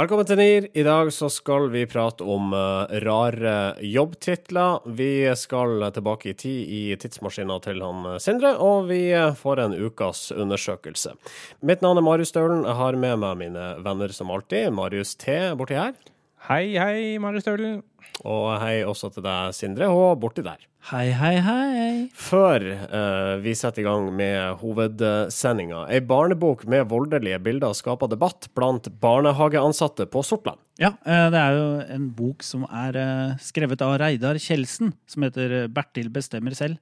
Velkommen 0.00 0.24
til 0.24 0.38
NIR. 0.38 0.64
I 0.80 0.82
dag 0.86 1.10
så 1.12 1.26
skal 1.28 1.66
vi 1.74 1.82
prate 1.84 2.24
om 2.24 2.54
uh, 2.56 2.88
rare 3.04 3.74
jobbtitler. 3.84 4.86
Vi 4.96 5.28
skal 5.36 5.82
tilbake 5.92 6.30
i 6.30 6.36
tid 6.40 6.70
i 6.72 6.78
tidsmaskina 6.96 7.58
til 7.60 7.82
han 7.84 8.06
eh, 8.08 8.16
Sindre, 8.22 8.54
og 8.64 8.88
vi 8.88 9.10
eh, 9.12 9.34
får 9.36 9.60
en 9.66 9.74
ukas 9.76 10.30
undersøkelse. 10.32 11.12
Mitt 11.68 11.84
navn 11.84 12.00
er 12.00 12.06
Marius 12.06 12.32
Stølen. 12.32 12.64
Jeg 12.64 12.78
har 12.78 12.96
med 13.02 13.20
meg 13.26 13.42
mine 13.42 13.66
venner 13.84 14.16
som 14.16 14.32
alltid. 14.32 14.70
Marius 14.72 15.12
T 15.20 15.36
borti 15.60 15.76
her. 15.76 15.92
Hei, 16.48 16.78
hei, 16.80 17.18
Marius 17.20 17.44
Stølen. 17.44 17.82
Og 18.24 18.50
hei 18.62 18.80
også 18.86 19.12
til 19.14 19.24
deg, 19.24 19.54
Sindre, 19.56 19.88
og 19.92 20.18
borti 20.22 20.44
der. 20.44 20.60
Hei, 20.88 21.10
hei, 21.12 21.34
hei. 21.44 21.90
Før 22.16 22.62
uh, 22.64 23.34
vi 23.44 23.52
setter 23.54 23.82
i 23.82 23.84
gang 23.84 24.06
med 24.16 24.62
hovedsendinga, 24.62 25.82
ei 25.92 26.00
barnebok 26.00 26.64
med 26.72 26.88
voldelige 26.88 27.36
bilder 27.44 27.76
skaper 27.76 28.08
debatt 28.08 28.48
blant 28.56 28.88
barnehageansatte 29.02 30.08
på 30.08 30.24
Sortland. 30.24 30.56
Ja, 30.80 30.94
uh, 31.04 31.28
det 31.30 31.42
er 31.42 31.58
jo 31.58 31.68
en 31.98 32.08
bok 32.16 32.46
som 32.46 32.64
er 32.64 32.96
uh, 32.96 33.36
skrevet 33.44 33.84
av 33.84 33.98
Reidar 34.00 34.40
Kjeldsen, 34.40 34.94
som 35.04 35.28
heter 35.28 35.68
'Bertil 35.68 36.08
bestemmer 36.08 36.56
selv'. 36.56 36.80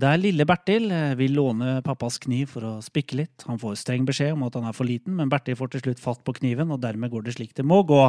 Der 0.00 0.20
lille 0.20 0.44
Bertil 0.46 0.92
vil 1.18 1.34
låne 1.34 1.80
pappas 1.82 2.20
kniv 2.22 2.52
for 2.52 2.68
å 2.68 2.76
spikke 2.84 3.16
litt. 3.24 3.48
Han 3.48 3.58
får 3.58 3.80
streng 3.80 4.04
beskjed 4.06 4.36
om 4.36 4.44
at 4.46 4.54
han 4.54 4.68
er 4.68 4.76
for 4.76 4.86
liten, 4.86 5.16
men 5.16 5.32
Bertil 5.32 5.58
får 5.58 5.72
til 5.72 5.88
slutt 5.88 6.04
fatt 6.04 6.22
på 6.22 6.36
kniven, 6.36 6.70
og 6.70 6.84
dermed 6.84 7.10
går 7.10 7.24
det 7.26 7.34
slik 7.40 7.56
det 7.56 7.66
må 7.66 7.82
gå. 7.88 8.04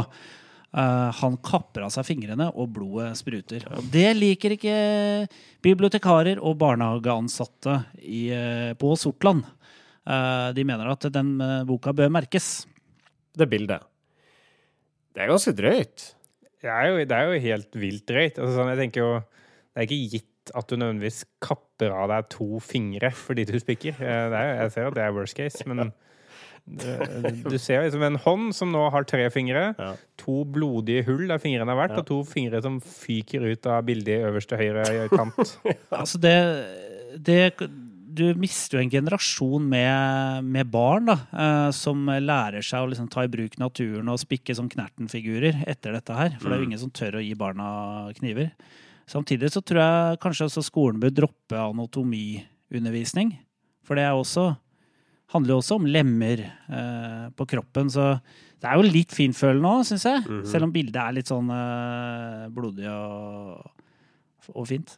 Uh, 0.71 1.11
han 1.19 1.33
kapper 1.43 1.83
av 1.83 1.91
seg 1.91 2.05
fingrene, 2.07 2.47
og 2.55 2.69
blodet 2.77 3.09
spruter. 3.19 3.65
Og 3.75 3.89
det 3.91 4.07
liker 4.15 4.55
ikke 4.55 4.75
bibliotekarer 5.65 6.39
og 6.39 6.55
barnehageansatte 6.61 7.75
i, 7.99 8.29
uh, 8.31 8.71
på 8.79 8.93
Sortland. 8.99 9.43
Uh, 10.07 10.49
de 10.55 10.63
mener 10.65 10.87
at 10.93 11.09
den 11.11 11.35
boka 11.67 11.91
bør 11.95 12.13
merkes. 12.15 12.63
Det 13.35 13.47
bildet. 13.51 13.83
Det 15.11 15.25
er 15.25 15.31
ganske 15.31 15.53
drøyt. 15.55 16.07
Det 16.61 16.71
er 16.71 16.87
jo, 16.87 17.03
det 17.09 17.17
er 17.17 17.27
jo 17.27 17.43
helt 17.47 17.79
vilt 17.79 18.07
drøyt. 18.07 18.39
Altså, 18.39 18.53
sånn, 18.55 18.71
jeg 18.71 18.79
tenker 18.85 19.03
jo 19.03 19.13
Det 19.21 19.79
er 19.79 19.87
ikke 19.87 20.11
gitt 20.13 20.27
at 20.57 20.67
du 20.67 20.75
nødvendigvis 20.75 21.23
kapper 21.43 21.93
av 21.95 22.09
deg 22.11 22.27
to 22.33 22.59
fingre 22.63 23.11
fordi 23.15 23.45
du 23.47 23.53
spikker. 23.59 23.99
Er, 23.99 24.33
jeg 24.63 24.73
ser 24.73 24.89
at 24.89 24.97
det 24.97 25.03
er 25.03 25.15
worst 25.15 25.37
case, 25.37 25.63
men 25.67 25.91
du 27.51 27.57
ser 27.59 27.83
liksom 27.83 28.03
en 28.05 28.17
hånd 28.21 28.55
som 28.55 28.71
nå 28.73 28.83
har 28.93 29.05
tre 29.09 29.27
fingre. 29.33 29.71
Ja. 29.77 29.91
To 30.23 30.41
blodige 30.47 31.05
hull 31.09 31.27
der 31.29 31.41
fingrene 31.41 31.73
har 31.73 31.79
vært, 31.79 31.97
ja. 31.97 32.03
og 32.03 32.09
to 32.09 32.19
fingre 32.27 32.61
som 32.63 32.79
fyker 32.83 33.45
ut 33.49 33.69
av 33.69 33.85
bildet 33.87 34.19
i 34.19 34.27
øverste 34.29 34.59
høyre 34.59 35.07
kant. 35.11 35.55
altså 36.01 36.21
det, 36.21 36.35
det, 37.17 37.39
Du 38.11 38.25
mister 38.39 38.77
jo 38.77 38.85
en 38.85 38.93
generasjon 38.93 39.67
med, 39.73 40.47
med 40.47 40.71
barn 40.71 41.09
da, 41.11 41.17
eh, 41.31 41.69
som 41.75 42.05
lærer 42.05 42.63
seg 42.65 42.85
å 42.85 42.91
liksom 42.91 43.09
ta 43.11 43.25
i 43.25 43.31
bruk 43.31 43.57
naturen 43.61 44.11
og 44.11 44.21
spikke 44.21 44.55
som 44.57 44.69
Knerten-figurer 44.71 45.63
etter 45.65 45.97
dette 45.97 46.17
her. 46.17 46.37
For 46.37 46.47
det 46.47 46.55
er 46.55 46.61
jo 46.61 46.67
mm. 46.67 46.71
ingen 46.71 46.85
som 46.85 46.95
tør 46.95 47.19
å 47.19 47.25
gi 47.25 47.35
barna 47.39 47.67
kniver. 48.19 48.53
Samtidig 49.11 49.49
så 49.51 49.63
tror 49.65 49.81
jeg 49.81 50.19
kanskje 50.23 50.47
også 50.47 50.63
skolen 50.63 51.01
bør 51.01 51.11
droppe 51.23 51.57
anatomiundervisning. 51.59 53.33
For 53.83 53.97
det 53.97 54.05
er 54.07 54.15
også 54.15 54.53
handler 55.31 55.55
jo 55.55 55.59
også 55.61 55.77
om 55.79 55.87
lemmer 55.87 56.43
eh, 56.45 57.27
på 57.35 57.47
kroppen. 57.53 57.91
Så 57.91 58.07
det 58.61 58.69
er 58.69 58.77
jo 58.77 58.87
litt 58.87 59.13
finfølende 59.15 59.71
òg, 59.71 59.85
syns 59.87 60.05
jeg. 60.05 60.23
Mm 60.25 60.41
-hmm. 60.41 60.45
Selv 60.51 60.63
om 60.67 60.73
bildet 60.73 61.01
er 61.01 61.11
litt 61.11 61.31
sånn 61.31 61.49
eh, 61.49 62.49
blodig 62.49 62.87
og, 62.89 63.71
og, 64.53 64.67
fint. 64.67 64.97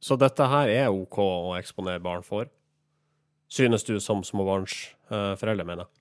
Så 0.00 0.16
dette 0.16 0.46
her 0.46 0.68
er 0.68 0.88
OK 0.88 1.18
å 1.18 1.56
eksponere 1.56 2.00
barn 2.00 2.22
for? 2.22 2.46
Synes 3.48 3.84
du 3.84 4.00
som 4.00 4.22
småbarnsforeldre, 4.22 5.62
eh, 5.62 5.66
mener 5.66 5.84
jeg? 5.84 5.92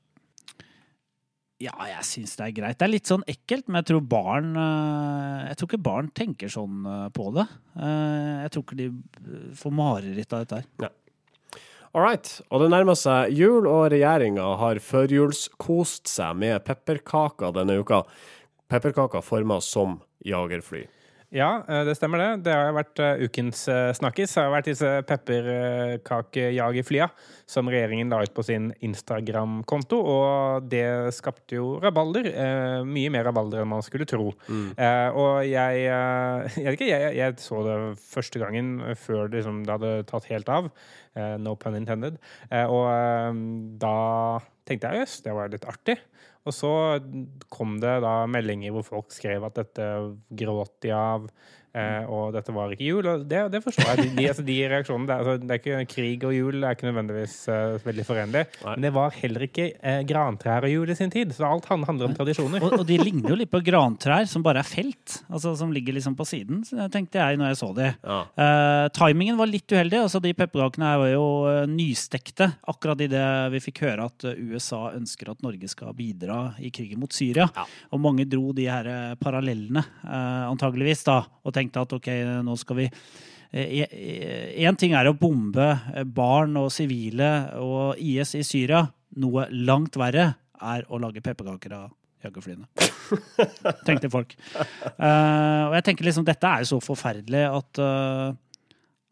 Ja, 1.64 1.74
jeg 1.88 2.04
syns 2.04 2.36
det 2.36 2.46
er 2.48 2.56
greit. 2.58 2.80
Det 2.80 2.88
er 2.88 2.92
litt 2.92 3.10
sånn 3.10 3.24
ekkelt, 3.30 3.70
men 3.70 3.80
jeg 3.80 3.92
tror 3.92 4.02
barn 4.02 4.56
eh, 4.58 5.50
Jeg 5.50 5.60
tror 5.60 5.70
ikke 5.70 5.86
barn 5.86 6.10
tenker 6.16 6.52
sånn 6.52 6.84
eh, 6.90 7.08
på 7.16 7.30
det. 7.38 7.46
Eh, 7.78 8.42
jeg 8.44 8.54
tror 8.56 8.66
ikke 8.66 8.80
de 8.82 8.88
får 9.60 9.72
mareritt 9.72 10.34
av 10.34 10.44
dette 10.44 10.60
her. 10.60 10.68
Ja. 10.84 10.92
All 11.94 12.02
right. 12.02 12.26
Og 12.50 12.64
det 12.64 12.72
nærmer 12.74 12.98
seg 12.98 13.36
jul, 13.38 13.68
og 13.70 13.92
regjeringa 13.94 14.48
har 14.58 14.82
førjulskost 14.82 16.10
seg 16.10 16.40
med 16.42 16.64
pepperkaker 16.66 17.54
denne 17.54 17.76
uka. 17.84 18.02
Pepperkaker 18.72 19.22
forma 19.22 19.60
som 19.62 20.00
jagerfly. 20.26 20.88
Ja, 21.34 21.64
eh, 21.68 21.82
det 21.88 21.96
stemmer 21.98 22.22
det. 22.22 22.44
Det 22.46 22.54
har 22.54 22.76
vært 22.76 23.00
eh, 23.02 23.24
ukens 23.26 23.64
eh, 23.72 23.90
snakkis. 23.98 24.36
Det 24.36 24.42
har 24.44 24.52
vært 24.54 24.68
disse 24.70 24.90
pepperkakejagerflya 25.10 27.08
som 27.50 27.70
regjeringen 27.74 28.14
la 28.14 28.20
ut 28.22 28.36
på 28.38 28.46
sin 28.46 28.70
Instagram-konto. 28.86 29.98
Og 29.98 30.68
det 30.70 30.86
skapte 31.18 31.58
jo 31.58 31.80
rabalder. 31.82 32.30
Mye 32.86 33.10
mer 33.14 33.26
rabalder 33.26 33.64
enn 33.64 33.72
man 33.72 33.82
skulle 33.86 34.06
tro. 34.10 34.30
Mm. 34.46 34.70
Og 35.18 35.42
jeg, 35.50 35.74
jeg, 36.68 36.78
jeg, 36.86 37.12
jeg, 37.18 37.38
så 37.42 37.64
det 37.66 37.78
første 37.98 38.40
gangen 38.42 38.78
før 38.94 39.26
det, 39.26 39.42
liksom, 39.42 39.66
det 39.66 39.74
hadde 39.74 40.08
tatt 40.10 40.30
helt 40.30 40.50
av. 40.54 40.70
No 41.42 41.56
pun 41.58 41.78
intended. 41.78 42.16
Og 42.70 42.86
da 43.82 43.98
tenkte 44.70 44.88
jeg 44.90 45.04
jøss, 45.04 45.22
det 45.26 45.34
var 45.36 45.52
litt 45.54 45.68
artig. 45.70 45.98
Og 46.44 46.56
så 46.56 46.72
kom 47.54 47.78
det 47.80 47.94
da 48.04 48.14
meldinger 48.28 48.74
hvor 48.76 48.88
folk 48.88 49.14
skrev 49.16 49.46
at 49.48 49.60
dette 49.62 49.86
gråt 50.36 50.74
de 50.84 50.92
av. 50.96 51.30
Eh, 51.74 52.06
og 52.06 52.36
dette 52.36 52.54
var 52.54 52.74
ikke 52.74 52.86
jul. 52.86 53.08
Og 53.10 53.24
det, 53.26 53.40
det 53.54 53.62
forstår 53.64 53.88
jeg. 53.90 54.04
De, 54.04 54.10
de, 54.20 54.28
altså, 54.30 54.46
de 54.46 54.58
reaksjonene 54.70 55.10
det, 55.10 55.16
altså, 55.18 55.34
det, 55.42 55.56
er 55.56 55.62
ikke 55.62 55.94
Krig 55.94 56.26
og 56.28 56.36
jul 56.36 56.58
er 56.60 56.76
ikke 56.76 56.86
nødvendigvis 56.86 57.38
uh, 57.50 57.80
veldig 57.82 58.06
forenlig. 58.06 58.44
Men 58.62 58.86
det 58.86 58.92
var 58.94 59.16
heller 59.18 59.46
ikke 59.48 59.68
eh, 59.74 60.02
grantrær 60.08 60.68
og 60.68 60.74
jul 60.74 60.94
i 60.94 60.98
sin 60.98 61.14
tid. 61.14 61.34
Så 61.34 61.48
alt 61.48 61.66
handler 61.70 62.12
om 62.12 62.18
tradisjoner. 62.18 62.62
Og, 62.62 62.78
og, 62.78 62.86
de 62.90 63.00
ligner 63.08 63.34
jo 63.34 63.40
litt 63.40 63.52
på 63.54 63.64
grantrær 63.66 64.30
som 64.30 64.46
bare 64.46 64.62
er 64.62 64.70
felt. 64.70 65.18
Altså 65.34 65.56
Som 65.58 65.74
ligger 65.74 65.98
liksom 65.98 66.18
på 66.20 66.28
siden, 66.30 66.62
så 66.68 66.88
tenkte 66.94 67.22
jeg 67.22 67.42
når 67.42 67.54
jeg 67.54 67.62
så 67.64 67.72
de. 67.78 67.90
Ja. 67.90 68.20
Uh, 68.38 68.86
timingen 68.94 69.40
var 69.42 69.50
litt 69.50 69.74
uheldig. 69.74 70.04
Altså 70.06 70.22
De 70.22 70.36
pepperkakene 70.38 70.94
var 71.02 71.10
jo 71.10 71.26
uh, 71.48 71.64
nystekte 71.70 72.52
akkurat 72.70 73.02
idet 73.02 73.26
vi 73.54 73.64
fikk 73.64 73.84
høre 73.88 74.06
at 74.12 74.28
USA 74.38 74.86
ønsker 74.94 75.34
at 75.34 75.42
Norge 75.46 75.68
skal 75.72 75.94
bidra 75.98 76.40
i 76.62 76.70
krigen 76.74 77.02
mot 77.02 77.14
Syria. 77.14 77.50
Ja. 77.50 77.66
Og 77.94 78.02
mange 78.04 78.28
dro 78.30 78.52
de 78.56 78.68
her 78.70 78.88
parallellene, 79.22 79.82
antageligvis, 80.04 81.04
da. 81.08 81.20
og 81.44 81.54
tenkte 81.56 81.63
tenkte 81.64 81.84
at 81.84 81.96
ok, 82.00 82.10
nå 82.44 82.58
skal 82.60 82.84
vi 82.84 82.90
Én 83.54 83.84
eh, 83.86 84.64
e, 84.66 84.70
ting 84.82 84.96
er 84.98 85.06
å 85.06 85.14
bombe 85.14 85.68
barn 86.10 86.56
og 86.58 86.72
sivile 86.74 87.28
og 87.62 88.00
IS 88.02 88.34
i 88.40 88.42
Syria. 88.42 88.80
Noe 89.22 89.46
langt 89.54 89.94
verre 90.02 90.32
er 90.58 90.88
å 90.90 90.98
lage 90.98 91.22
pepperkaker 91.22 91.76
av 91.78 91.92
jagerflyene. 92.24 92.66
Tenkte 93.88 94.10
folk. 94.10 94.34
Uh, 94.98 95.70
og 95.70 95.78
jeg 95.78 95.86
tenker 95.86 96.08
liksom, 96.08 96.26
dette 96.26 96.50
er 96.50 96.64
jo 96.64 96.72
så 96.72 96.80
forferdelig 96.82 97.44
at 97.46 97.82
uh, 97.84 98.34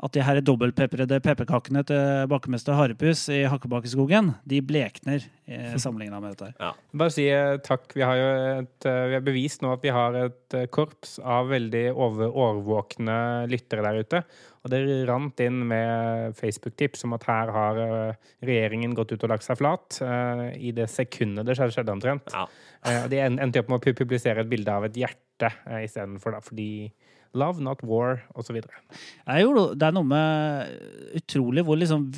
at 0.02 0.16
de 0.16 0.24
her 0.26 0.40
dobbeltpeprede 0.42 1.20
pepperkakene 1.22 1.84
til 1.86 2.30
bakkemester 2.32 2.74
Harepus 2.78 3.28
i 3.34 3.44
Hakkebakkeskogen 3.50 4.32
de 4.50 4.62
blekner 4.66 5.22
sammenligna 5.84 6.20
med 6.22 6.34
dette. 6.34 6.52
Ja. 6.62 6.72
Bare 6.98 7.14
si 7.14 7.28
eh, 7.30 7.58
takk. 7.66 7.92
Vi 7.94 8.04
har 8.06 8.18
jo 8.18 8.30
et, 8.62 8.88
eh, 8.90 9.02
vi 9.12 9.18
har 9.18 9.26
bevist 9.26 9.62
nå 9.62 9.74
at 9.76 9.86
vi 9.86 9.94
har 9.94 10.18
et 10.24 10.58
eh, 10.58 10.66
korps 10.74 11.20
av 11.22 11.52
veldig 11.52 11.84
over, 11.92 12.32
årvåkne 12.32 13.18
lyttere 13.52 13.86
der 13.86 14.02
ute. 14.02 14.24
Og 14.62 14.74
det 14.74 14.82
rant 15.10 15.42
inn 15.42 15.62
med 15.70 16.38
Facebook-tips 16.38 17.06
om 17.06 17.16
at 17.18 17.26
her 17.30 17.54
har 17.54 17.80
regjeringen 18.46 18.94
gått 18.98 19.14
ut 19.14 19.24
og 19.26 19.32
lagt 19.34 19.46
seg 19.48 19.58
flat 19.58 19.98
i 20.54 20.70
det 20.78 20.86
sekundet 20.94 21.48
det 21.48 21.56
skjedde, 21.58 21.74
skjedde 21.74 21.96
omtrent. 21.96 22.30
Ja. 22.30 22.44
De 23.10 23.24
endte 23.26 23.64
opp 23.64 23.72
med 23.74 23.82
å 23.82 23.96
publisere 23.98 24.46
et 24.46 24.52
bilde 24.52 24.70
av 24.70 24.86
et 24.86 25.00
hjerte 25.02 25.50
istedenfor, 25.82 26.38
fordi 26.46 26.92
Love, 27.34 27.64
not 27.64 27.84
war, 27.88 28.22
osv. 28.36 28.58
Det 28.60 29.88
er 29.88 29.96
noe 29.96 30.08
med 30.08 31.16
utrolig 31.22 31.64
hvor 31.68 31.80
liksom 31.80 32.10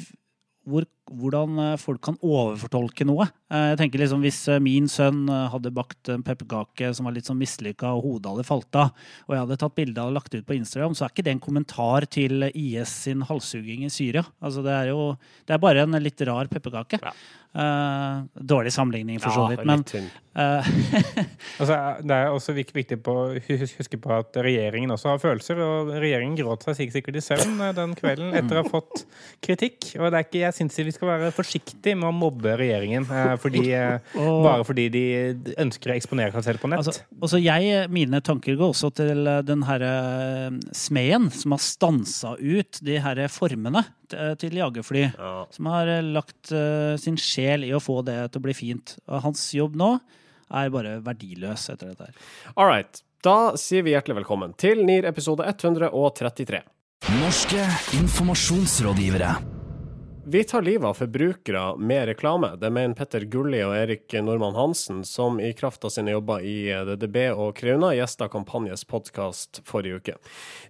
hvor, 0.65 0.87
hvordan 1.11 1.59
eh, 1.59 1.75
folk 1.81 2.01
kan 2.05 2.17
overfortolke 2.23 3.05
noe. 3.07 3.27
Eh, 3.51 3.69
jeg 3.73 3.79
tenker 3.81 4.03
liksom 4.03 4.23
Hvis 4.23 4.39
eh, 4.51 4.61
min 4.63 4.87
sønn 4.91 5.25
hadde 5.51 5.73
bakt 5.75 6.11
en 6.13 6.23
pepperkake 6.25 6.93
som 6.95 7.07
var 7.07 7.15
litt 7.17 7.29
sånn 7.29 7.39
mislykka, 7.41 7.91
og 7.91 8.07
hodet 8.07 8.33
hadde 8.33 8.47
falt 8.47 8.79
av, 8.79 9.05
og 9.27 9.35
jeg 9.35 9.43
hadde 9.43 9.59
tatt 9.63 9.77
bilde 9.77 10.07
og 10.07 10.17
lagt 10.17 10.35
ut 10.35 10.47
på 10.47 10.57
Instagram, 10.57 10.95
så 10.95 11.05
er 11.05 11.13
ikke 11.13 11.27
det 11.27 11.35
en 11.35 11.43
kommentar 11.43 12.07
til 12.11 12.47
IS 12.49 12.97
sin 13.07 13.23
halshugging 13.27 13.87
i 13.87 13.93
Syria. 13.93 14.25
Altså 14.43 14.65
Det 14.65 14.75
er 14.75 14.91
jo 14.93 15.13
det 15.47 15.55
er 15.55 15.63
bare 15.63 15.83
en 15.83 15.99
litt 16.01 16.21
rar 16.27 16.51
pepperkake. 16.51 17.01
Ja. 17.03 17.15
Uh, 17.53 18.25
dårlig 18.33 18.71
sammenligning, 18.73 19.19
for 19.21 19.29
så 19.29 19.43
vidt, 19.51 19.61
men 19.61 19.83
uh, 20.33 20.65
altså, 21.61 21.75
Det 22.01 22.15
er 22.15 22.31
også 22.33 22.55
viktig 22.57 22.97
å 23.05 23.15
huske 23.37 23.99
på 24.01 24.09
at 24.15 24.39
regjeringen 24.41 24.89
også 24.95 25.11
har 25.11 25.21
følelser. 25.21 25.61
Og 25.61 25.91
regjeringen 25.93 26.33
gråt 26.39 26.65
seg 26.65 26.95
sikkert 26.95 27.19
i 27.19 27.21
søvn 27.21 27.61
den 27.77 27.93
kvelden 27.99 28.33
etter 28.39 28.57
å 28.57 28.63
ha 28.65 28.71
fått 28.73 29.03
kritikk. 29.45 29.91
Og 29.99 30.09
det 30.09 30.17
er 30.17 30.25
ikke, 30.25 30.41
jeg 30.47 30.57
syns 30.57 30.79
vi 30.93 30.99
skal 30.99 31.09
være 31.09 31.31
forsiktige 31.33 31.97
med 31.97 32.11
å 32.11 32.13
mobbe 32.15 32.53
regjeringen 32.59 33.07
fordi, 33.41 33.65
og, 34.21 34.43
bare 34.45 34.67
fordi 34.67 34.87
de 34.93 35.03
ønsker 35.63 35.91
å 35.91 35.97
eksponere 35.97 36.35
seg 36.37 36.45
selv 36.47 36.63
på 36.63 36.69
nett. 36.69 36.83
Altså, 36.83 37.05
også 37.17 37.41
jeg, 37.41 37.87
mine 37.93 38.21
tanker 38.23 38.57
går 38.59 38.75
også 38.75 38.91
til 39.01 39.25
den 39.47 39.65
herre 39.67 39.93
smeden 40.77 41.31
som 41.33 41.57
har 41.57 41.63
stansa 41.65 42.35
ut 42.37 42.81
de 42.85 42.99
herre 43.01 43.29
formene 43.33 43.85
til 44.39 44.59
jagerfly. 44.59 45.07
Ja. 45.17 45.35
Som 45.53 45.71
har 45.73 45.89
lagt 46.05 46.53
sin 47.01 47.17
sjel 47.17 47.65
i 47.65 47.73
å 47.73 47.81
få 47.81 48.03
det 48.05 48.19
til 48.29 48.43
å 48.43 48.45
bli 48.45 48.53
fint. 48.57 48.97
Og 49.09 49.25
hans 49.25 49.47
jobb 49.57 49.79
nå 49.79 49.95
er 50.53 50.69
bare 50.73 50.99
verdiløs 51.01 51.65
etter 51.73 51.93
dette 51.93 52.11
her. 52.11 52.29
All 52.53 52.69
right. 52.69 53.01
Da 53.23 53.55
sier 53.59 53.85
vi 53.85 53.93
hjertelig 53.95 54.19
velkommen 54.19 54.51
til 54.59 54.83
NIR 54.83 55.07
episode 55.07 55.47
133. 55.47 56.59
Norske 57.21 57.67
informasjonsrådgivere. 57.99 59.62
Vi 60.25 60.43
tar 60.43 60.61
livet 60.61 60.85
av 60.85 60.93
forbrukere 60.93 61.77
med 61.77 62.05
reklame. 62.05 62.55
Det 62.55 62.69
mener 62.69 62.95
Petter 62.95 63.25
Gulli 63.27 63.59
og 63.65 63.73
Erik 63.75 64.13
Normann 64.23 64.55
Hansen, 64.55 65.01
som 65.03 65.39
i 65.39 65.49
kraft 65.53 65.83
av 65.83 65.91
sine 65.91 66.13
jobber 66.13 66.45
i 66.47 66.71
DDB 66.87 67.17
og 67.33 67.57
Kreuna 67.57 67.89
gjesta 67.91 68.29
Kampanjes 68.31 68.85
podkast 68.87 69.59
forrige 69.67 69.99
uke. 69.99 70.15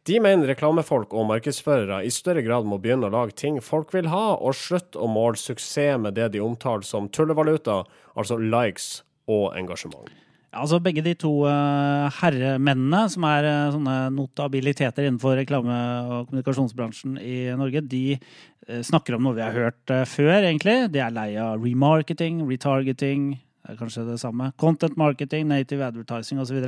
De 0.10 0.18
mener 0.26 0.50
reklamefolk 0.50 1.14
og 1.14 1.30
markedsførere 1.30 2.02
i 2.02 2.10
større 2.10 2.42
grad 2.42 2.66
må 2.66 2.82
begynne 2.82 3.12
å 3.12 3.14
lage 3.14 3.38
ting 3.38 3.62
folk 3.62 3.94
vil 3.94 4.10
ha, 4.10 4.34
og 4.42 4.58
slutte 4.58 4.98
å 4.98 5.12
måle 5.12 5.38
suksess 5.38 6.02
med 6.02 6.18
det 6.18 6.32
de 6.34 6.42
omtaler 6.42 6.90
som 6.90 7.12
tullevaluta, 7.14 7.84
altså 8.18 8.42
likes 8.42 9.04
og 9.30 9.52
engasjement. 9.54 10.10
Altså 10.54 10.78
Begge 10.84 11.02
de 11.06 11.16
to 11.18 11.32
uh, 11.48 12.10
herremennene, 12.20 13.02
som 13.10 13.26
er 13.26 13.48
uh, 13.48 13.72
sånne 13.74 13.96
notabiliteter 14.14 15.08
innenfor 15.08 15.40
reklame- 15.40 15.78
og 16.06 16.28
kommunikasjonsbransjen 16.30 17.18
i 17.18 17.38
Norge, 17.58 17.82
de 17.90 18.04
uh, 18.16 18.82
snakker 18.86 19.18
om 19.18 19.26
noe 19.26 19.38
vi 19.38 19.44
har 19.46 19.58
hørt 19.58 19.96
før, 20.10 20.36
egentlig. 20.44 20.78
De 20.94 21.02
er 21.02 21.16
lei 21.16 21.32
av 21.42 21.58
remarketing, 21.64 22.44
retargeting, 22.50 23.32
er 23.66 23.80
kanskje 23.80 24.06
det 24.12 24.20
samme. 24.22 24.52
Content 24.62 24.98
marketing, 25.00 25.48
native 25.50 25.88
advertising 25.88 26.42
osv. 26.44 26.60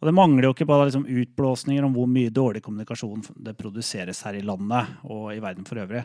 Og 0.00 0.08
det 0.08 0.16
mangler 0.16 0.48
jo 0.48 0.54
ikke 0.56 0.68
bare 0.68 0.88
liksom, 0.88 1.06
utblåsninger 1.06 1.86
om 1.86 1.94
hvor 1.94 2.10
mye 2.10 2.32
dårlig 2.34 2.64
kommunikasjon 2.64 3.22
det 3.46 3.54
produseres 3.56 4.24
her 4.26 4.40
i 4.40 4.44
landet 4.44 4.98
og 5.06 5.30
i 5.32 5.40
verden 5.44 5.68
for 5.68 5.80
øvrig. 5.84 6.02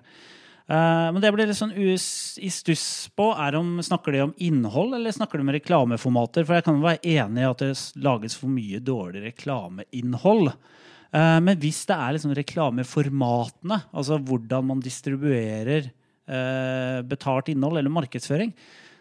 Eh, 0.70 1.08
men 1.10 1.18
det 1.18 1.30
jeg 1.30 1.36
blir 1.36 1.50
litt 1.50 1.58
sånn 1.58 1.74
i 1.74 2.52
stuss 2.54 2.88
på, 3.18 3.32
er 3.34 3.58
om 3.58 3.80
snakker 3.82 4.14
de 4.14 4.26
om 4.28 4.34
innhold 4.46 4.94
eller 5.00 5.16
snakker 5.16 5.42
de 5.42 5.48
om 5.48 5.54
reklameformater. 5.56 6.46
For 6.46 6.60
jeg 6.60 6.68
kan 6.68 6.84
være 6.84 7.02
enig 7.18 7.42
i 7.42 7.48
at 7.50 7.64
det 7.64 7.72
lages 8.06 8.38
for 8.38 8.54
mye 8.54 8.82
dårlig 8.86 9.24
reklameinnhold. 9.32 10.52
Eh, 11.10 11.40
men 11.42 11.58
hvis 11.62 11.82
det 11.90 11.98
er 11.98 12.14
liksom 12.16 12.36
reklameformatene, 12.38 13.82
altså 13.90 14.20
hvordan 14.22 14.70
man 14.70 14.86
distribuerer 14.86 15.90
eh, 15.90 17.02
betalt 17.10 17.50
innhold 17.50 17.82
eller 17.82 17.94
markedsføring, 17.94 18.54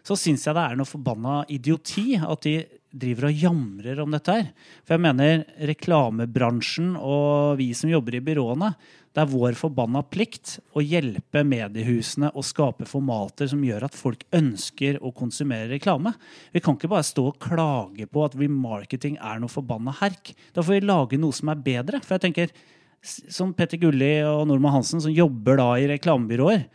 så 0.08 0.16
syns 0.16 0.46
jeg 0.46 0.56
det 0.56 0.64
er 0.64 0.78
noe 0.78 0.88
forbanna 0.88 1.42
idioti 1.52 2.14
at 2.16 2.46
de 2.46 2.62
driver 2.90 3.28
og 3.28 3.42
jamrer 3.42 4.00
om 4.02 4.14
dette 4.14 4.34
her. 4.34 4.48
For 4.86 4.96
jeg 4.96 5.04
mener 5.04 5.44
reklamebransjen 5.70 6.94
og 6.96 7.58
vi 7.60 7.70
som 7.76 7.90
jobber 7.92 8.18
i 8.18 8.22
byråene, 8.24 8.72
det 9.16 9.24
er 9.24 9.30
vår 9.32 9.56
forbanna 9.58 10.02
plikt 10.06 10.58
å 10.78 10.82
hjelpe 10.84 11.42
mediehusene 11.42 12.30
å 12.38 12.44
skape 12.44 12.86
formater 12.86 13.48
som 13.50 13.64
gjør 13.64 13.88
at 13.88 13.96
folk 13.98 14.22
ønsker 14.36 15.00
å 15.02 15.10
konsumere 15.16 15.72
reklame. 15.72 16.12
Vi 16.54 16.62
kan 16.62 16.76
ikke 16.78 16.90
bare 16.92 17.06
stå 17.08 17.24
og 17.32 17.40
klage 17.42 18.06
på 18.06 18.22
at 18.26 18.36
remarketing 18.38 19.16
er 19.18 19.40
noe 19.42 19.50
forbanna 19.50 19.96
herk. 19.98 20.34
Da 20.54 20.62
får 20.62 20.78
vi 20.78 20.84
lage 20.86 21.20
noe 21.20 21.34
som 21.34 21.50
er 21.50 21.64
bedre. 21.64 22.02
For 22.04 22.14
jeg 22.14 22.28
tenker, 22.28 22.54
som 23.02 23.50
Petter 23.56 23.80
Gulli 23.82 24.20
og 24.28 24.44
Norma 24.50 24.76
Hansen, 24.76 25.02
som 25.02 25.14
jobber 25.14 25.58
da 25.58 25.72
i 25.80 25.88
reklamebyråer 25.96 26.68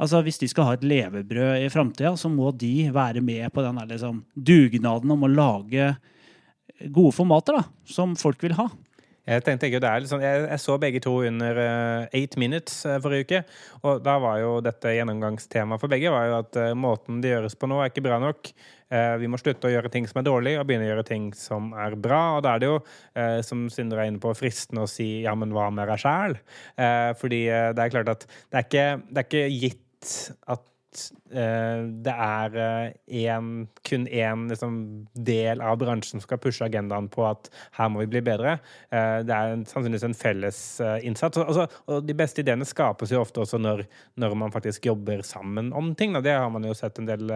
altså 0.00 0.22
Hvis 0.22 0.40
de 0.40 0.48
skal 0.50 0.68
ha 0.68 0.76
et 0.76 0.86
levebrød 0.86 1.64
i 1.64 1.70
framtida, 1.72 2.14
så 2.16 2.30
må 2.32 2.50
de 2.56 2.90
være 2.94 3.20
med 3.20 3.52
på 3.52 3.64
den 3.64 3.80
liksom, 3.88 4.24
dugnaden 4.34 5.10
om 5.10 5.26
å 5.26 5.30
lage 5.30 5.92
gode 6.90 7.14
formater 7.14 7.60
da, 7.60 7.64
som 7.86 8.16
folk 8.18 8.42
vil 8.42 8.56
ha. 8.58 8.68
Jeg 9.22 9.44
tenkte 9.46 9.68
det 9.70 9.86
er 9.86 10.02
liksom, 10.02 10.22
jeg, 10.24 10.46
jeg, 10.48 10.58
så 10.58 10.76
begge 10.82 11.00
to 11.02 11.12
under 11.22 11.58
uh, 11.62 12.06
Eight 12.10 12.34
Minutes 12.40 12.80
uh, 12.88 12.96
forrige 13.02 13.26
uke. 13.26 13.40
Og 13.86 14.00
da 14.02 14.16
var 14.22 14.40
jo 14.42 14.56
dette 14.64 14.96
gjennomgangstema 14.96 15.78
for 15.78 15.92
begge 15.92 16.10
var 16.10 16.26
jo 16.26 16.38
at 16.40 16.58
uh, 16.58 16.70
måten 16.74 17.20
det 17.22 17.30
gjøres 17.30 17.54
på 17.54 17.70
nå, 17.70 17.78
er 17.78 17.92
ikke 17.92 18.04
bra 18.08 18.18
nok. 18.22 18.54
vi 18.92 19.28
må 19.30 19.38
slutte 19.40 19.64
å 19.64 19.70
gjøre 19.72 19.88
ting 19.88 20.04
som 20.04 20.18
er 20.20 20.26
dårlig, 20.26 20.50
og 20.60 20.66
begynne 20.68 20.84
å 20.84 20.90
gjøre 20.90 21.04
ting 21.08 21.30
som 21.32 21.70
er 21.80 21.94
bra. 21.96 22.18
Og 22.36 22.42
da 22.44 22.50
er 22.52 22.60
det 22.60 22.68
jo, 22.68 22.74
som 23.46 23.62
Sindre 23.72 24.02
er 24.02 24.10
inne 24.10 24.20
på, 24.20 24.34
fristende 24.36 24.84
å 24.84 24.90
si 24.90 25.22
ja, 25.24 25.32
men 25.32 25.54
hva 25.56 25.70
med 25.72 25.88
deg 25.88 26.02
sjæl? 26.02 26.36
fordi 27.16 27.40
det 27.48 27.86
er 27.86 27.94
klart 27.94 28.12
at 28.12 28.26
det 28.28 28.60
er 28.60 28.66
ikke, 28.66 28.84
det 29.08 29.22
er 29.22 29.30
ikke 29.30 29.46
gitt 29.62 30.12
at 30.52 30.66
det 31.32 32.12
er 32.12 32.56
uh, 32.58 32.88
en, 33.32 33.46
kun 33.88 34.02
én 34.06 34.44
liksom, 34.50 34.74
del 35.14 35.62
av 35.64 35.78
bransjen 35.80 36.20
som 36.20 36.24
skal 36.26 36.40
pushe 36.42 36.66
agendaen 36.66 37.08
på 37.12 37.24
at 37.24 37.48
her 37.78 37.88
må 37.92 38.02
vi 38.02 38.10
bli 38.12 38.24
bedre. 38.26 38.58
Uh, 38.92 39.22
det 39.24 39.32
er 39.36 39.54
en, 39.54 39.64
sannsynligvis 39.68 40.08
en 40.10 40.18
felles 40.18 40.60
innsats. 41.02 41.40
Altså, 41.40 41.68
og 41.88 42.04
de 42.04 42.16
beste 42.18 42.44
ideene 42.44 42.68
skapes 42.68 43.14
jo 43.14 43.22
ofte 43.22 43.44
også 43.44 43.60
når, 43.62 43.86
når 44.20 44.36
man 44.44 44.52
faktisk 44.54 44.90
jobber 44.90 45.24
sammen 45.26 45.72
om 45.72 45.94
ting. 45.96 46.12
Da. 46.16 46.24
Det 46.24 46.36
har 46.36 46.52
man 46.52 46.68
jo 46.68 46.76
sett 46.76 47.00
en 47.00 47.08
del 47.08 47.32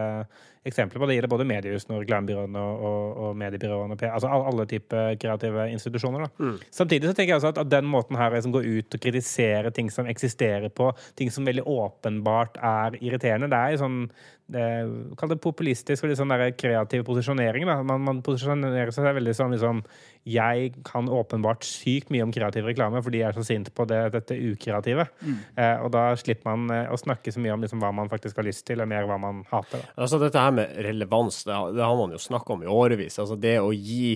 eksempler 0.67 0.99
på. 0.99 1.07
Det 1.07 1.17
gjelder 1.17 1.31
både 1.31 1.47
mediehusene 1.47 1.95
og 1.95 2.03
reklamebyråene 2.03 2.61
og, 2.61 2.85
og, 2.89 3.19
og 3.23 3.37
mediebyråene. 3.39 3.97
Altså 4.09 4.31
alle 4.31 4.67
typer 4.69 5.17
kreative 5.21 5.67
institusjoner. 5.73 6.27
Mm. 6.37 6.57
Samtidig 6.73 7.09
så 7.09 7.15
tenker 7.17 7.33
jeg 7.33 7.41
også 7.41 7.53
at, 7.53 7.61
at 7.63 7.71
den 7.71 7.89
måten 7.89 8.19
her 8.19 8.33
liksom 8.35 8.55
går 8.55 8.67
ut 8.67 8.97
og 8.97 9.03
kritiserer 9.03 9.71
ting 9.75 9.91
som 9.93 10.09
eksisterer 10.09 10.69
på, 10.73 10.91
ting 11.19 11.31
som 11.33 11.47
veldig 11.47 11.65
åpenbart 11.67 12.59
er 12.61 12.97
irriterende, 13.01 13.46
det 13.51 13.59
er 13.59 13.75
i 13.75 13.79
sånn 13.81 14.01
Kall 14.47 15.27
det 15.27 15.41
populistisk 15.43 16.05
og 16.05 16.07
litt 16.07 16.19
sånn 16.21 16.31
der 16.31 16.53
kreativ 16.55 17.01
posisjonering. 17.03 17.65
Da. 17.67 17.81
Man, 17.83 18.05
man 18.05 18.21
posisjonerer 18.23 18.93
seg 18.95 19.09
veldig 19.17 19.33
sånn 19.35 19.51
liksom 19.51 19.81
Jeg 20.23 20.69
kan 20.87 21.09
åpenbart 21.11 21.67
sykt 21.67 22.13
mye 22.15 22.23
om 22.23 22.31
kreativ 22.31 22.63
reklame 22.69 23.01
fordi 23.03 23.19
jeg 23.19 23.27
er 23.27 23.35
så 23.35 23.43
sint 23.43 23.73
på 23.75 23.83
det, 23.91 23.99
dette 24.15 24.37
ukreative. 24.39 25.09
Mm. 25.19 25.41
Eh, 25.51 25.75
og 25.83 25.91
da 25.97 26.05
slipper 26.19 26.47
man 26.47 26.71
eh, 26.71 26.87
å 26.87 26.99
snakke 26.99 27.33
så 27.35 27.43
mye 27.43 27.57
om 27.57 27.65
liksom, 27.65 27.83
hva 27.83 27.91
man 27.95 28.11
faktisk 28.11 28.39
har 28.39 28.47
lyst 28.47 28.63
til, 28.69 28.79
og 28.79 28.87
mer 28.87 29.09
hva 29.09 29.19
man 29.19 29.43
hater. 29.51 29.83
Da. 29.83 29.97
Altså 30.07 30.21
Dette 30.23 30.47
her 30.47 30.55
med 30.55 30.79
relevans, 30.87 31.43
det, 31.47 31.59
det 31.75 31.83
har 31.83 31.99
man 31.99 32.15
jo 32.15 32.23
snakka 32.29 32.55
om 32.55 32.63
i 32.63 32.71
årevis. 32.71 33.19
Altså 33.23 33.35
det 33.35 33.57
å 33.59 33.73
gi 33.75 34.15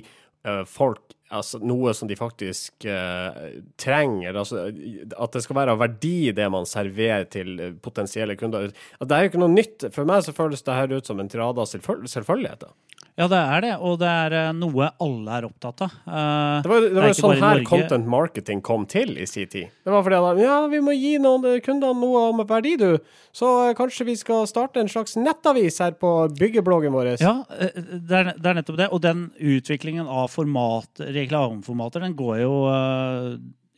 folk 0.70 1.16
altså, 1.32 1.60
noe 1.64 1.94
som 1.98 2.10
de 2.10 2.18
faktisk 2.20 2.86
uh, 2.88 3.58
trenger. 3.82 4.36
Altså, 4.36 4.68
at 4.70 5.36
det 5.36 5.44
skal 5.46 5.60
være 5.62 5.76
av 5.76 5.82
verdi, 5.82 6.32
det 6.36 6.48
man 6.54 6.68
serverer 6.70 7.28
til 7.32 7.56
potensielle 7.84 8.38
kunder. 8.40 8.72
At 9.00 9.10
det 9.10 9.18
er 9.18 9.26
jo 9.26 9.32
ikke 9.32 9.44
noe 9.44 9.56
nytt. 9.56 9.88
For 9.96 10.08
meg 10.08 10.26
så 10.26 10.36
føles 10.36 10.66
det 10.68 10.78
her 10.78 10.96
ut 10.98 11.10
som 11.10 11.22
en 11.22 11.32
tirade 11.32 11.64
av 11.64 11.70
selvfølgeligheter. 11.72 12.74
Ja, 13.20 13.28
det 13.28 13.38
er 13.38 13.64
det, 13.66 13.72
og 13.84 13.98
det 14.02 14.08
er 14.08 14.36
eh, 14.38 14.50
noe 14.56 14.88
alle 15.04 15.38
er 15.38 15.48
opptatt 15.48 15.84
av. 15.86 15.96
Uh, 16.06 16.62
det 16.64 16.72
var, 16.72 16.86
det 16.86 16.98
var 16.98 17.12
jo 17.12 17.18
sånn 17.18 17.44
her 17.44 17.64
content 17.68 18.08
marketing 18.10 18.64
kom 18.64 18.88
til 18.90 19.14
i 19.20 19.28
sin 19.30 19.50
tid. 19.52 19.72
Det 19.84 19.94
var 19.94 20.06
fordi 20.06 20.20
at 20.32 20.42
ja, 20.42 20.58
vi 20.72 20.80
må 20.84 20.96
gi 20.96 21.14
noen 21.22 21.60
kundene 21.66 22.00
noe 22.00 22.24
om 22.32 22.44
verdi, 22.48 22.78
du. 22.80 22.96
Så 23.36 23.52
kanskje 23.78 24.08
vi 24.08 24.18
skal 24.20 24.48
starte 24.50 24.82
en 24.82 24.92
slags 24.92 25.18
nettavis 25.20 25.82
her 25.84 25.96
på 26.00 26.12
byggebloggen 26.40 26.96
vår. 26.96 27.14
Ja, 27.22 27.42
det 27.50 28.22
er, 28.22 28.34
det 28.38 28.52
er 28.54 28.62
nettopp 28.62 28.80
det. 28.80 28.92
Og 28.96 29.04
den 29.04 29.28
utviklingen 29.38 30.08
av 30.08 30.32
format, 30.32 31.04
reklameformater, 31.12 32.08
den 32.08 32.16
går 32.20 32.44
jo 32.46 32.54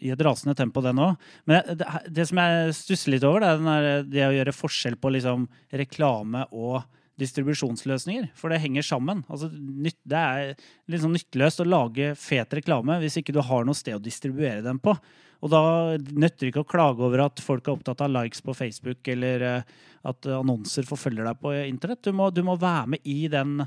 i 0.03 0.11
et 0.11 0.23
rasende 0.23 0.55
tempo, 0.57 0.83
den 0.83 0.99
òg. 1.01 1.29
Men 1.49 1.63
det, 1.79 1.87
det, 2.11 2.27
som 2.29 2.41
jeg 2.41 2.75
stusser 2.77 3.15
litt 3.15 3.25
over, 3.27 3.43
det 3.43 3.77
er 3.77 4.09
det 4.09 4.27
å 4.27 4.35
gjøre 4.35 4.55
forskjell 4.55 4.99
på 4.99 5.13
liksom, 5.15 5.47
reklame 5.73 6.45
og 6.51 6.83
distribusjonsløsninger, 7.21 8.31
for 8.37 8.49
det 8.49 8.61
henger 8.63 8.85
sammen. 8.85 9.21
Altså, 9.29 9.49
det 9.51 10.19
er 10.19 10.55
litt 10.89 11.03
sånn 11.03 11.13
nytteløst 11.13 11.61
å 11.61 11.67
lage 11.67 12.13
fet 12.19 12.55
reklame 12.57 12.97
hvis 13.03 13.19
ikke 13.21 13.35
du 13.35 13.41
har 13.45 13.67
noe 13.67 13.77
sted 13.77 13.99
å 13.99 14.01
distribuere 14.01 14.63
den 14.65 14.81
på. 14.81 14.95
Og 15.43 15.51
da 15.51 15.61
nytter 15.99 16.45
det 16.45 16.53
ikke 16.53 16.63
å 16.63 16.71
klage 16.73 17.03
over 17.03 17.25
at 17.25 17.41
folk 17.43 17.67
er 17.67 17.75
opptatt 17.75 18.01
av 18.01 18.11
likes 18.15 18.41
på 18.41 18.55
Facebook, 18.55 19.03
eller 19.11 19.47
eh, 19.47 19.71
at 20.07 20.27
annonser 20.39 20.87
forfølger 20.87 21.27
deg 21.27 21.41
på 21.41 21.53
internett. 21.67 22.03
Du 22.07 22.15
må, 22.15 22.29
du 22.31 22.41
må 22.47 22.55
være 22.59 22.95
med 22.95 23.09
i 23.09 23.27
den 23.31 23.59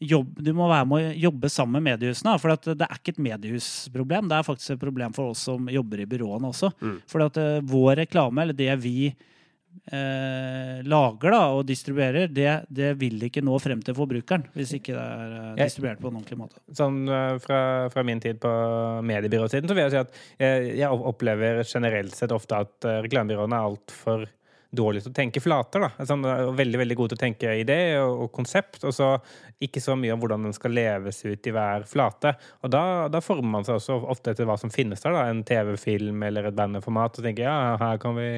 jobb, 0.00 0.38
du 0.40 0.52
må 0.56 0.68
være 0.70 0.88
med 0.88 1.08
å 1.08 1.16
jobbe 1.26 1.50
sammen 1.52 1.78
med 1.78 1.92
mediehusene. 1.92 2.36
For 2.40 2.54
det 2.54 2.86
er 2.86 2.96
ikke 2.96 3.14
et 3.16 3.24
mediehusproblem, 3.26 4.30
det 4.30 4.38
er 4.38 4.46
faktisk 4.46 4.74
et 4.74 4.82
problem 4.82 5.16
for 5.16 5.34
oss 5.34 5.44
som 5.50 5.68
jobber 5.70 6.02
i 6.02 6.08
byråene 6.10 6.50
også. 6.50 6.72
Mm. 6.80 6.96
For 7.10 7.26
at 7.26 7.40
uh, 7.40 7.58
vår 7.68 8.04
reklame, 8.04 8.46
eller 8.46 8.56
det 8.56 8.72
vi 8.82 9.10
eh, 9.92 10.80
lager 10.86 11.34
da, 11.34 11.42
og 11.56 11.64
distribuerer, 11.68 12.30
det, 12.30 12.48
det, 12.68 12.92
vil 13.00 13.20
ikke 13.26 13.42
nå 13.44 13.58
frem 13.62 13.82
til 13.84 13.96
forbrukeren 13.96 14.46
hvis 14.56 14.74
ikke 14.78 14.94
det 14.96 15.04
er 15.04 15.36
eh, 15.38 15.62
distribuert 15.62 16.02
på 16.02 16.10
en 16.10 16.18
ordentlig 16.20 16.40
måte. 16.40 16.60
Sånn 16.76 17.02
uh, 17.10 17.36
fra, 17.42 17.60
fra, 17.92 18.04
min 18.06 18.22
tid 18.22 18.40
på 18.42 18.50
mediebyråsiden 19.06 19.70
så 19.70 19.76
vil 19.76 19.86
jeg 19.86 19.94
si 19.94 20.02
at 20.02 20.20
jeg, 20.42 20.74
jeg 20.82 21.06
opplever 21.12 21.62
generelt 21.64 22.16
sett 22.16 22.34
ofte 22.34 22.62
at 22.66 22.88
uh, 22.88 23.00
reklamebyråene 23.04 23.58
er 23.58 23.72
altfor 23.72 24.28
dårlig 24.70 25.02
til 25.04 25.12
å 25.12 25.16
tenke 25.16 25.42
flater. 25.42 25.84
da. 25.84 25.90
Altså, 25.98 26.16
veldig 26.56 26.80
veldig 26.82 26.96
god 26.98 27.12
til 27.12 27.18
å 27.18 27.22
tenke 27.24 27.54
idé 27.58 27.78
og, 28.00 28.24
og, 28.24 28.32
konsept, 28.34 28.82
og 28.86 28.94
så 28.94 29.12
ikke 29.60 29.82
så 29.82 29.96
mye 29.98 30.14
om 30.14 30.22
hvordan 30.22 30.48
den 30.48 30.56
skal 30.56 30.74
leves 30.76 31.22
ut 31.26 31.46
i 31.46 31.54
hver 31.54 31.86
flate. 31.90 32.34
Og 32.64 32.72
da, 32.72 32.82
da 33.12 33.22
former 33.24 33.58
man 33.58 33.66
seg 33.66 33.80
også 33.80 33.98
ofte 34.12 34.34
etter 34.34 34.48
hva 34.48 34.58
som 34.60 34.72
finnes 34.72 35.02
der. 35.02 35.16
da, 35.16 35.26
En 35.30 35.44
TV-film 35.46 36.22
eller 36.26 36.48
et 36.48 36.58
bannerformat. 36.58 37.18
Og 37.18 37.26
tenker 37.26 37.48
ja, 37.48 37.56
her 37.80 38.00
kan 38.02 38.16
vi 38.18 38.30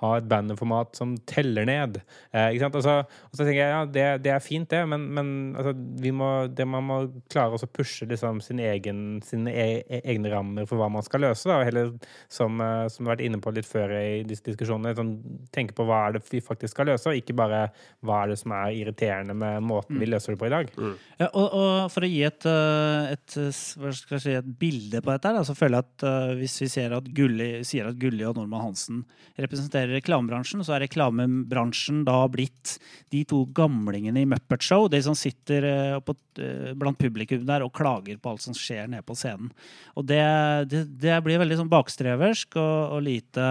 ha 0.00 0.10
et 0.16 0.28
bannerformat 0.28 0.96
som 0.96 1.12
teller 1.28 1.66
ned. 1.68 2.00
Eh, 2.32 2.54
ikke 2.54 2.64
sant? 2.64 2.78
Og 2.78 2.84
så, 2.84 2.94
og 3.04 3.34
så, 3.34 3.42
tenker 3.42 3.60
jeg 3.60 3.72
ja, 3.74 3.80
det, 3.84 4.06
det 4.24 4.32
er 4.32 4.44
fint, 4.44 4.68
det, 4.72 4.80
men, 4.88 5.06
men 5.16 5.32
altså, 5.60 5.74
må, 6.16 6.30
det 6.48 6.66
man 6.68 6.86
må 6.86 6.98
klare 7.32 7.56
å 7.56 7.70
pushe 7.70 8.08
liksom, 8.08 8.40
sin 8.44 8.62
egen, 8.64 9.20
sine 9.26 9.52
e 9.52 10.00
egne 10.00 10.32
rammer 10.32 10.68
for 10.68 10.80
hva 10.80 10.88
man 10.92 11.04
skal 11.06 11.24
løse. 11.26 11.48
Da, 11.50 11.60
heller, 11.66 11.92
som, 12.32 12.60
vi 12.60 12.94
som 12.94 13.06
har 13.06 13.16
vært 13.16 13.26
inne 13.26 13.42
på 13.42 13.52
litt 13.56 13.68
før 13.68 13.92
i 13.98 14.22
disse 14.28 14.46
diskusjonene, 14.48 14.96
sånn, 14.96 15.14
tenke 15.54 15.69
tenke 15.70 15.78
på 15.78 15.86
hva 15.88 16.06
er 16.08 16.16
det 16.16 16.24
vi 16.30 16.40
faktisk 16.42 16.74
skal 16.74 16.90
løse, 16.90 17.08
og 17.08 17.18
ikke 17.18 17.36
bare 17.38 17.68
hva 18.06 18.24
er 18.24 18.32
det 18.32 18.38
som 18.40 18.52
er 18.52 18.74
irriterende 18.74 19.34
med 19.34 19.62
måten 19.62 19.98
vi 20.00 20.08
løser 20.08 20.34
det 20.34 20.40
på 20.40 20.48
i 20.48 20.52
dag. 20.52 20.70
Ja, 21.20 21.28
og, 21.30 21.46
og 21.54 21.90
for 21.92 22.04
å 22.04 22.10
gi 22.10 22.22
et, 22.26 22.46
eh, 22.48 23.12
et, 23.14 23.36
eh, 23.38 23.60
hva 23.80 23.92
skal 23.94 24.16
jeg 24.16 24.24
si, 24.24 24.36
et 24.38 24.50
bilde 24.60 25.00
på 25.00 25.12
dette, 25.12 25.32
da, 25.36 25.44
så 25.46 25.56
føler 25.56 25.78
jeg 25.78 25.88
at 25.88 26.06
eh, 26.10 26.34
hvis 26.40 26.56
vi 26.64 26.70
ser 26.72 26.96
at 26.96 27.10
Gulli, 27.16 27.50
sier 27.66 27.90
at 27.90 27.98
Gulli 28.00 28.26
og 28.26 28.38
Normann 28.38 28.70
Hansen 28.70 29.04
representerer 29.40 29.94
reklamebransjen, 29.98 30.64
så 30.66 30.76
er 30.76 30.84
reklamebransjen 30.86 32.04
da 32.08 32.22
blitt 32.32 32.78
de 33.12 33.24
to 33.28 33.44
gamlingene 33.56 34.24
i 34.24 34.28
Muppet 34.28 34.64
Show, 34.66 34.88
de 34.90 35.00
som 35.04 35.16
sitter 35.18 36.00
på, 36.04 36.14
blant 36.78 36.98
publikum 37.00 37.46
der 37.48 37.64
og 37.64 37.74
klager 37.76 38.18
på 38.20 38.32
alt 38.32 38.44
som 38.44 38.56
skjer 38.56 38.90
nede 38.90 39.06
på 39.06 39.16
scenen. 39.18 39.50
Og 39.98 40.06
det, 40.08 40.22
det, 40.70 40.84
det 41.00 41.18
blir 41.24 41.40
veldig 41.40 41.62
sånn 41.62 41.72
bakstreversk 41.72 42.58
og, 42.60 42.96
og 42.96 43.02
lite 43.06 43.48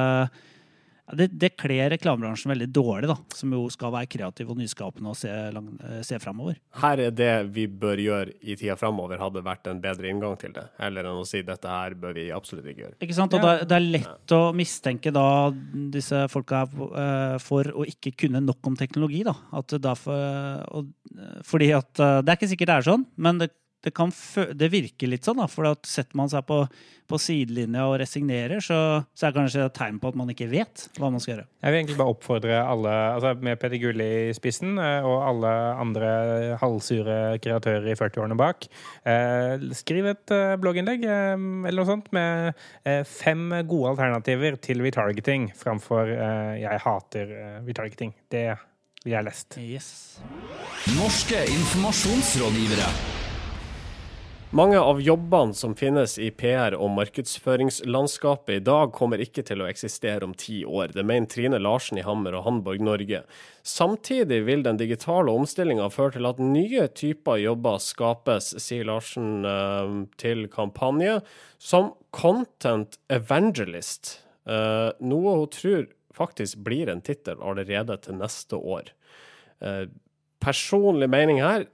det, 1.18 1.28
det 1.40 1.50
kler 1.58 1.90
reklamebransjen 1.94 2.52
veldig 2.54 2.68
dårlig, 2.76 3.08
da, 3.10 3.16
som 3.36 3.54
jo 3.56 3.64
skal 3.74 3.92
være 3.96 4.10
kreativ 4.12 4.50
og 4.54 4.58
nyskapende 4.60 5.10
og 5.14 5.18
se, 5.18 5.32
lang, 5.56 5.70
eh, 5.86 6.02
se 6.06 6.20
framover. 6.22 6.58
Her 6.82 7.04
er 7.08 7.12
det 7.16 7.32
vi 7.56 7.66
bør 7.68 8.02
gjøre 8.04 8.36
i 8.42 8.56
tida 8.60 8.76
framover, 8.80 9.20
hadde 9.22 9.44
vært 9.46 9.70
en 9.72 9.82
bedre 9.84 10.10
inngang 10.12 10.38
til 10.42 10.54
det. 10.56 10.66
Heller 10.80 11.10
enn 11.10 11.22
å 11.22 11.28
si 11.28 11.42
dette 11.46 11.70
her 11.72 11.96
bør 12.00 12.14
vi 12.18 12.28
absolutt 12.36 12.68
ikke 12.70 12.86
gjøre. 12.86 12.98
Ikke 13.06 13.18
sant? 13.18 13.34
Og 13.34 13.42
Ja. 13.44 13.56
det, 13.60 13.70
det 13.70 13.78
er 13.80 13.88
lett 13.98 14.36
å 14.36 14.42
mistenke 14.56 15.14
da 15.16 15.26
disse 15.96 16.26
folka 16.30 16.66
eh, 16.70 17.38
for 17.44 17.64
å 17.74 17.88
ikke 17.88 18.16
kunne 18.26 18.44
nok 18.46 18.70
om 18.70 18.76
teknologi. 18.80 19.24
da. 19.24 19.36
At 19.54 19.68
derfor, 19.82 20.66
og, 20.72 20.92
eh, 21.16 21.40
fordi 21.48 21.72
at 21.76 21.94
Det 22.00 22.30
er 22.30 22.38
ikke 22.38 22.50
sikkert 22.54 22.70
det 22.70 22.78
er 22.80 22.88
sånn, 22.92 23.06
men 23.18 23.38
det, 23.42 23.50
det, 23.86 23.94
kan 23.96 24.12
fø 24.14 24.50
det 24.58 24.70
virker 24.74 25.10
litt 25.12 25.28
sånn. 25.28 25.40
da, 25.40 25.48
For 25.52 25.68
at 25.70 25.88
setter 25.88 26.18
man 26.20 26.30
seg 26.32 26.46
på, 26.48 26.62
på 27.10 27.20
sidelinja 27.22 27.86
og 27.90 27.98
resignerer, 28.02 28.62
så, 28.64 29.02
så 29.16 29.28
er 29.28 29.34
det 29.34 29.40
kanskje 29.40 29.66
et 29.66 29.76
tegn 29.78 30.00
på 30.02 30.12
at 30.12 30.20
man 30.20 30.32
ikke 30.34 30.50
vet 30.52 30.86
hva 31.00 31.12
man 31.14 31.24
skal 31.24 31.36
gjøre. 31.36 31.48
Jeg 31.64 31.74
vil 31.74 31.80
egentlig 31.82 32.00
bare 32.02 32.14
oppfordre 32.16 32.60
alle, 32.62 32.96
altså 33.16 33.34
med 33.40 33.60
Peter 33.62 33.82
Gulli 33.82 34.10
i 34.30 34.36
spissen, 34.38 34.76
eh, 34.84 35.08
og 35.08 35.24
alle 35.30 35.54
andre 35.80 36.12
halvsure 36.62 37.20
kreatører 37.44 37.90
i 37.92 37.98
40-årene 38.00 38.40
bak, 38.40 38.68
eh, 39.10 39.68
skriv 39.80 40.12
et 40.12 40.36
eh, 40.36 40.56
blogginnlegg 40.62 41.06
eh, 41.08 41.36
eller 41.36 41.80
noe 41.80 41.90
sånt 41.90 42.12
med 42.16 42.52
eh, 42.84 43.04
fem 43.08 43.48
gode 43.70 43.96
alternativer 43.96 44.60
til 44.64 44.84
retargeting 44.84 45.52
framfor 45.58 46.12
eh, 46.16 46.60
'jeg 46.60 46.84
hater 46.86 47.32
eh, 47.38 47.62
retargeting'. 47.68 48.14
Det 48.30 48.48
vil 49.04 49.16
jeg 49.16 49.24
lest. 49.24 49.58
Yes. 49.58 50.20
Norske 50.98 51.40
informasjonsrådgivere. 51.48 53.19
Mange 54.52 54.80
av 54.80 55.02
jobbene 55.02 55.54
som 55.54 55.76
finnes 55.78 56.16
i 56.18 56.32
PR- 56.32 56.74
og 56.74 56.90
markedsføringslandskapet 56.96 58.56
i 58.56 58.64
dag, 58.66 58.90
kommer 58.98 59.22
ikke 59.22 59.44
til 59.46 59.62
å 59.62 59.68
eksistere 59.70 60.26
om 60.26 60.34
ti 60.34 60.64
år. 60.66 60.90
Det 60.96 61.04
mener 61.06 61.30
Trine 61.30 61.60
Larsen 61.62 62.00
i 62.02 62.06
Hammer 62.08 62.34
og 62.34 62.48
Hamburg 62.48 62.82
Norge. 62.82 63.22
Samtidig 63.62 64.42
vil 64.48 64.66
den 64.66 64.82
digitale 64.82 65.30
omstillinga 65.30 65.92
føre 65.94 66.18
til 66.18 66.32
at 66.32 66.42
nye 66.42 66.88
typer 66.90 67.38
jobber 67.44 67.78
skapes, 67.78 68.56
sier 68.58 68.90
Larsen 68.90 69.46
eh, 69.46 69.96
til 70.18 70.48
kampanje, 70.50 71.20
som 71.62 71.94
content 72.10 72.98
evangelist. 73.06 74.16
Eh, 74.50 74.90
noe 74.98 75.40
hun 75.44 75.50
tror 75.54 75.92
faktisk 76.18 76.66
blir 76.66 76.90
en 76.90 77.06
tittel 77.06 77.38
allerede 77.38 78.02
til 78.02 78.18
neste 78.18 78.58
år. 78.58 78.96
Eh, 79.62 79.84
personlig 80.42 81.14
mening 81.14 81.46
her 81.46 81.70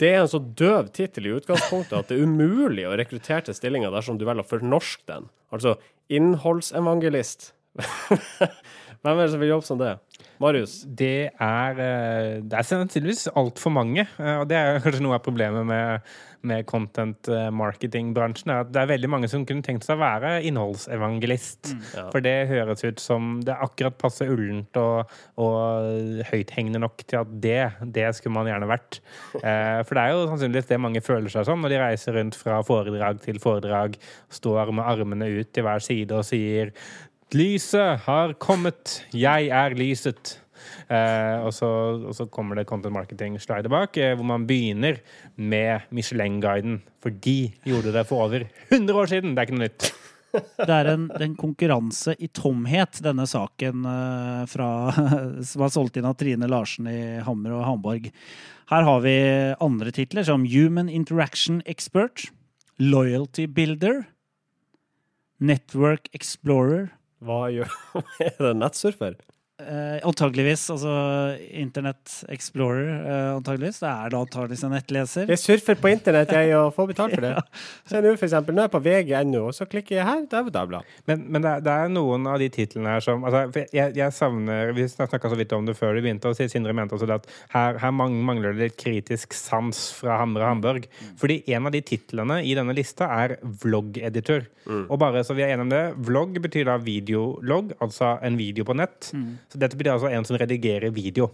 det 0.00 0.10
er 0.12 0.22
en 0.22 0.30
så 0.30 0.40
døv 0.40 0.90
tittel 0.96 1.28
i 1.28 1.34
utgangspunktet 1.38 1.96
at 1.96 2.10
det 2.10 2.18
er 2.18 2.28
umulig 2.28 2.84
å 2.88 2.96
rekruttere 2.98 3.46
til 3.46 3.56
stillinga 3.56 3.92
dersom 3.94 4.18
du 4.20 4.26
velger 4.28 4.44
å 4.44 4.50
fornorske 4.50 5.06
den. 5.08 5.30
Altså 5.54 5.76
innholdsevangelist. 6.12 7.52
Hvem 9.00 9.12
er 9.14 9.22
det 9.22 9.32
som 9.32 9.42
vil 9.42 9.54
jobbe 9.54 9.68
som 9.68 9.80
det? 9.80 9.94
Marius? 10.42 10.82
Det 10.86 11.30
er, 11.32 11.78
eh, 11.80 12.30
det 12.44 12.56
er 12.58 12.66
sannsynligvis 12.68 13.28
altfor 13.36 13.72
mange. 13.72 14.06
eh, 14.18 14.38
Og 14.40 14.48
det 14.50 14.56
er 14.56 14.80
kanskje 14.84 15.02
noe 15.04 15.16
av 15.18 15.22
problemet 15.24 15.64
med, 15.66 16.00
med 16.46 16.66
content 16.68 17.28
eh, 17.32 17.48
marketing-bransjen. 17.50 18.52
er 18.52 18.60
At 18.64 18.72
det 18.74 18.82
er 18.82 18.90
veldig 18.92 19.10
mange 19.10 19.30
som 19.32 19.46
kunne 19.48 19.64
tenkt 19.66 19.86
seg 19.86 19.96
å 19.96 20.02
være 20.04 20.42
innholdsevangelist. 20.48 21.72
ja. 21.96 22.06
For 22.12 22.20
det 22.24 22.34
høres 22.50 22.84
ut 22.84 23.00
som 23.02 23.40
det 23.46 23.56
akkurat 23.56 23.96
passe 23.98 24.28
ullent 24.28 24.76
og, 24.76 25.10
og 25.40 26.22
høythengende 26.30 26.82
nok 26.84 27.06
til 27.06 27.22
at 27.22 27.32
det, 27.42 27.58
det 27.96 28.08
skulle 28.18 28.36
man 28.36 28.50
gjerne 28.50 28.68
vært. 28.70 29.00
Eh, 29.40 29.80
For 29.86 29.94
det 29.96 30.04
er 30.04 30.14
jo 30.14 30.28
sannsynligvis 30.30 30.70
det 30.70 30.80
mange 30.82 31.02
føler 31.04 31.32
seg 31.32 31.48
som 31.48 31.64
når 31.64 31.74
de 31.74 31.82
reiser 31.82 32.16
rundt 32.20 32.36
fra 32.38 32.60
foredrag 32.66 33.20
til 33.24 33.40
foredrag, 33.42 33.96
står 34.30 34.72
med 34.76 34.84
armene 34.86 35.32
ut 35.40 35.52
til 35.54 35.66
hver 35.66 35.82
side 35.82 36.12
og 36.16 36.24
sier 36.28 36.72
Lyset 37.34 38.04
har 38.06 38.36
kommet, 38.38 39.00
jeg 39.10 39.48
er 39.50 39.74
lyset. 39.74 40.36
Eh, 40.86 41.42
og, 41.42 41.50
så, 41.54 41.68
og 42.06 42.14
så 42.14 42.28
kommer 42.30 42.58
det 42.58 42.68
content 42.70 42.94
marketing-slider 42.94 43.70
bak, 43.72 43.96
eh, 43.98 44.14
hvor 44.14 44.26
man 44.28 44.46
begynner 44.46 45.00
med 45.34 45.88
Michelin-guiden. 45.90 46.80
For 47.02 47.10
de 47.10 47.50
gjorde 47.66 47.94
det 47.94 48.04
for 48.06 48.28
over 48.28 48.46
100 48.70 49.00
år 49.00 49.10
siden! 49.10 49.34
Det 49.34 49.42
er 49.42 49.48
ikke 49.48 49.58
noe 49.58 49.66
nytt. 49.66 49.88
Det 50.36 50.70
er 50.70 50.90
en, 50.92 51.06
en 51.22 51.34
konkurranse 51.38 52.14
i 52.22 52.28
tomhet, 52.30 53.00
denne 53.02 53.26
saken 53.26 53.86
eh, 53.90 54.42
fra, 54.52 54.70
som 55.50 55.64
er 55.66 55.72
solgt 55.74 55.98
inn 55.98 56.06
av 56.06 56.14
Trine 56.20 56.50
Larsen 56.50 56.86
i 56.90 57.00
Hammer 57.26 57.56
og 57.58 57.64
Hamborg. 57.66 58.10
Her 58.70 58.86
har 58.86 59.02
vi 59.02 59.16
andre 59.62 59.94
titler 59.94 60.26
som 60.26 60.46
Human 60.46 60.90
Interaction 60.90 61.58
Expert, 61.66 62.28
Loyalty 62.78 63.48
Builder, 63.50 64.04
Network 65.42 66.06
Explorer. 66.14 66.92
Hva 67.24 67.46
gjør 67.52 67.72
Er 68.28 68.36
det 68.42 68.54
nettsurfer? 68.60 69.16
Eh, 69.56 70.00
antageligvis, 70.04 70.66
altså 70.68 70.90
Internett 71.56 72.24
Explorer, 72.28 72.88
eh, 72.92 73.36
antageligvis. 73.38 73.78
Det 73.80 73.88
er 73.88 74.10
da 74.12 74.18
antageligvis 74.20 74.64
en 74.66 74.74
nettleser. 74.76 75.30
Jeg 75.32 75.40
surfer 75.40 75.78
på 75.80 75.88
internett, 75.88 76.34
jeg, 76.36 76.50
og 76.58 76.74
får 76.76 76.90
betalt 76.90 77.14
for 77.16 77.24
det. 77.24 77.30
Så 77.88 78.02
nå, 78.04 78.10
for 78.18 78.26
eksempel. 78.26 78.52
Nå 78.52 78.60
er 78.60 78.68
jeg 78.68 78.74
på 78.74 78.82
VG.no, 78.84 79.46
og 79.48 79.56
så 79.56 79.64
klikker 79.64 79.96
jeg 79.96 80.04
her. 80.04 80.26
Der 80.28 80.44
var 80.44 80.52
Dagbladet. 80.58 80.98
Men, 81.08 81.22
men 81.32 81.46
det, 81.46 81.54
er, 81.54 81.64
det 81.64 81.72
er 81.72 81.94
noen 81.94 82.28
av 82.28 82.36
de 82.42 82.50
titlene 82.52 82.98
her 82.98 83.06
som 83.06 83.24
altså, 83.24 83.64
jeg, 83.72 83.94
jeg 83.96 84.12
savner 84.12 84.74
Vi 84.76 84.84
snakka 84.92 85.30
så 85.32 85.38
vidt 85.40 85.54
om 85.56 85.64
det 85.64 85.76
før 85.78 85.96
du 85.96 86.02
begynte, 86.04 86.28
og 86.28 86.52
Sindre 86.52 86.76
mente 86.76 86.98
også 86.98 87.08
det 87.08 87.16
at 87.22 87.32
her, 87.54 87.80
her 87.80 87.96
mangler 87.96 88.52
det 88.52 88.60
litt 88.60 88.76
kritisk 88.76 89.32
sans 89.32 89.86
fra 89.96 90.20
Hamre 90.20 90.44
Hamburg. 90.50 90.84
Fordi 91.16 91.40
en 91.56 91.70
av 91.70 91.72
de 91.72 91.80
titlene 91.80 92.42
i 92.44 92.52
denne 92.58 92.76
lista 92.76 93.08
er 93.24 93.38
vloggeditor. 93.64 94.44
Og 94.84 94.98
bare 95.00 95.24
så 95.24 95.32
vi 95.36 95.46
er 95.46 95.54
enige 95.54 95.64
om 95.64 95.72
det, 95.72 95.82
vlogg 96.04 96.36
betyr 96.44 96.68
da 96.68 96.76
videologg, 96.82 97.72
altså 97.80 98.16
en 98.26 98.36
video 98.36 98.66
på 98.68 98.76
nett. 98.76 99.12
Så 99.52 99.60
dette 99.62 99.78
betyr 99.78 99.94
altså 99.94 100.10
en 100.10 100.26
som 100.26 100.38
redigerer 100.40 100.90
video. 100.94 101.30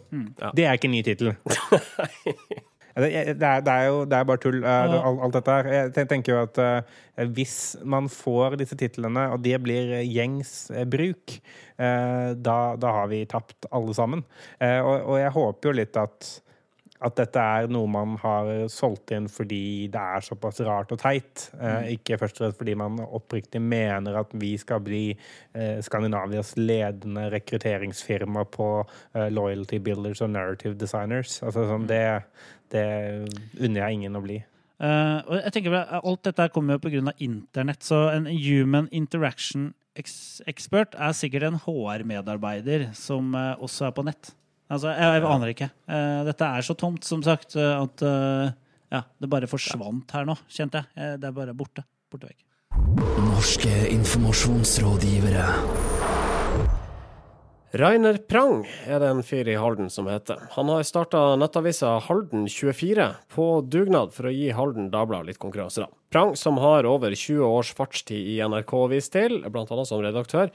Det 0.57 0.66
er 0.66 0.76
ikke 0.76 0.90
en 0.90 0.97
ny 0.99 1.02
tittel. 1.07 1.35
Det, 2.92 3.09
det, 3.40 3.47
er, 3.47 3.62
det 3.64 3.73
er 3.73 3.87
jo 3.88 4.00
det 4.04 4.16
er 4.19 4.26
bare 4.28 4.40
tull, 4.42 4.59
eh, 4.61 4.95
alt, 4.99 5.21
alt 5.25 5.37
dette 5.38 5.54
her. 5.57 5.69
Jeg 5.97 6.09
tenker 6.11 6.35
jo 6.35 6.40
at 6.42 6.59
uh, 6.61 7.28
hvis 7.33 7.57
man 7.88 8.11
får 8.12 8.59
disse 8.61 8.76
titlene, 8.76 9.31
og 9.33 9.40
det 9.45 9.57
blir 9.64 9.95
eh, 9.97 10.04
gjengs 10.04 10.52
eh, 10.75 10.85
bruk, 10.85 11.38
uh, 11.81 12.37
da, 12.37 12.59
da 12.76 12.95
har 12.99 13.09
vi 13.12 13.23
tapt 13.31 13.69
alle 13.73 13.97
sammen. 13.97 14.26
Uh, 14.61 14.81
og, 14.85 14.97
og 15.14 15.21
jeg 15.23 15.37
håper 15.38 15.71
jo 15.71 15.76
litt 15.81 16.00
at 16.00 16.35
at 17.02 17.16
dette 17.18 17.42
er 17.42 17.68
noe 17.73 17.88
man 17.90 18.14
har 18.23 18.50
solgt 18.73 19.12
inn 19.14 19.28
fordi 19.30 19.88
det 19.92 20.02
er 20.02 20.25
såpass 20.25 20.62
rart 20.66 20.92
og 20.94 21.00
teit. 21.02 21.49
Eh, 21.59 21.92
ikke 21.97 22.18
først 22.21 22.40
og 22.40 22.47
fremst 22.47 22.62
fordi 22.62 22.76
man 22.78 23.00
oppriktig 23.02 23.62
mener 23.62 24.21
at 24.23 24.32
vi 24.38 24.54
skal 24.61 24.82
bli 24.85 25.02
eh, 25.12 25.82
Skandinavias 25.85 26.54
ledende 26.61 27.28
rekrutteringsfirma 27.35 28.47
på 28.54 28.71
eh, 28.82 29.28
loyalty 29.32 29.82
builders 29.82 30.23
og 30.25 30.32
narrative 30.37 30.78
designers. 30.78 31.40
Altså, 31.42 31.66
sånn, 31.71 31.88
det, 31.90 32.04
det 32.75 32.87
unner 33.59 33.85
jeg 33.85 34.00
ingen 34.00 34.18
å 34.18 34.25
bli. 34.25 34.42
Uh, 34.82 35.23
og 35.28 35.37
jeg 35.37 35.52
tenker 35.54 35.75
Alt 35.78 36.25
dette 36.26 36.49
kommer 36.50 36.75
jo 36.75 36.82
pga. 36.82 37.12
internett, 37.23 37.85
så 37.87 38.09
en 38.11 38.26
human 38.26 38.88
interaction 38.90 39.71
expert 39.94 40.97
er 40.97 41.12
sikkert 41.12 41.44
en 41.47 41.59
HR-medarbeider 41.61 42.88
som 42.97 43.35
eh, 43.37 43.52
også 43.61 43.90
er 43.90 43.97
på 43.97 44.04
nett. 44.06 44.32
Altså, 44.73 44.88
jeg, 44.97 45.19
jeg 45.19 45.29
aner 45.29 45.52
ikke. 45.52 45.69
Eh, 45.85 46.21
dette 46.29 46.49
er 46.49 46.64
så 46.64 46.76
tomt, 46.81 47.05
som 47.05 47.21
sagt, 47.25 47.59
eh, 47.61 47.75
at 47.76 48.05
eh, 48.09 48.55
ja, 48.93 49.02
det 49.21 49.29
bare 49.33 49.50
forsvant 49.50 50.14
her 50.17 50.25
nå, 50.29 50.38
kjente 50.52 50.81
jeg. 50.81 51.19
Det 51.21 51.29
er 51.29 51.37
bare 51.37 51.57
borte. 51.57 51.85
Borte 52.12 52.31
vekk. 52.31 52.41
Norske 53.29 53.73
informasjonsrådgivere. 53.93 55.45
Rainer 57.73 58.19
Prang 58.29 58.67
er 58.85 59.00
det 59.00 59.09
en 59.09 59.23
fyr 59.25 59.49
i 59.49 59.57
Halden 59.57 59.88
som 59.88 60.09
heter. 60.11 60.43
Han 60.59 60.69
har 60.69 60.85
starta 60.85 61.23
nettavisa 61.41 61.95
Halden24 62.05 63.07
på 63.33 63.47
dugnad 63.64 64.12
for 64.12 64.29
å 64.29 64.33
gi 64.35 64.50
Halden 64.52 64.91
Dagblad 64.93 65.25
litt 65.31 65.41
konkurranse. 65.41 65.87
Prang, 66.12 66.35
som 66.37 66.61
har 66.61 66.85
over 66.85 67.17
20 67.17 67.41
års 67.47 67.73
fartstid 67.73 68.29
i 68.35 68.37
NRK 68.45 68.75
vist 68.93 69.14
til, 69.17 69.38
bl.a. 69.49 69.85
som 69.88 70.05
redaktør, 70.05 70.52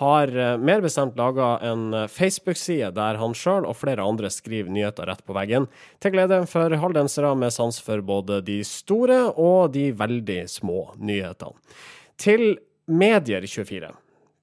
har 0.00 0.32
eh, 0.36 0.56
mer 0.58 0.80
bestemt 0.80 1.16
laga 1.20 1.58
en 1.66 1.94
eh, 1.94 2.08
Facebook-side 2.08 2.90
der 2.96 3.20
han 3.20 3.36
sjøl 3.36 3.66
og 3.68 3.76
flere 3.76 4.04
andre 4.04 4.30
skriver 4.32 4.72
nyheter 4.72 5.08
rett 5.10 5.24
på 5.26 5.36
veggen, 5.36 5.68
til 6.00 6.14
glede 6.14 6.42
for 6.50 6.72
haldensere 6.82 7.34
med 7.36 7.52
sans 7.54 7.80
for 7.84 8.00
både 8.04 8.40
de 8.46 8.60
store 8.66 9.26
og 9.36 9.74
de 9.76 9.90
veldig 9.96 10.42
små 10.48 10.90
nyhetene. 10.98 11.56
Til 12.20 12.54
Medier24 12.90 13.92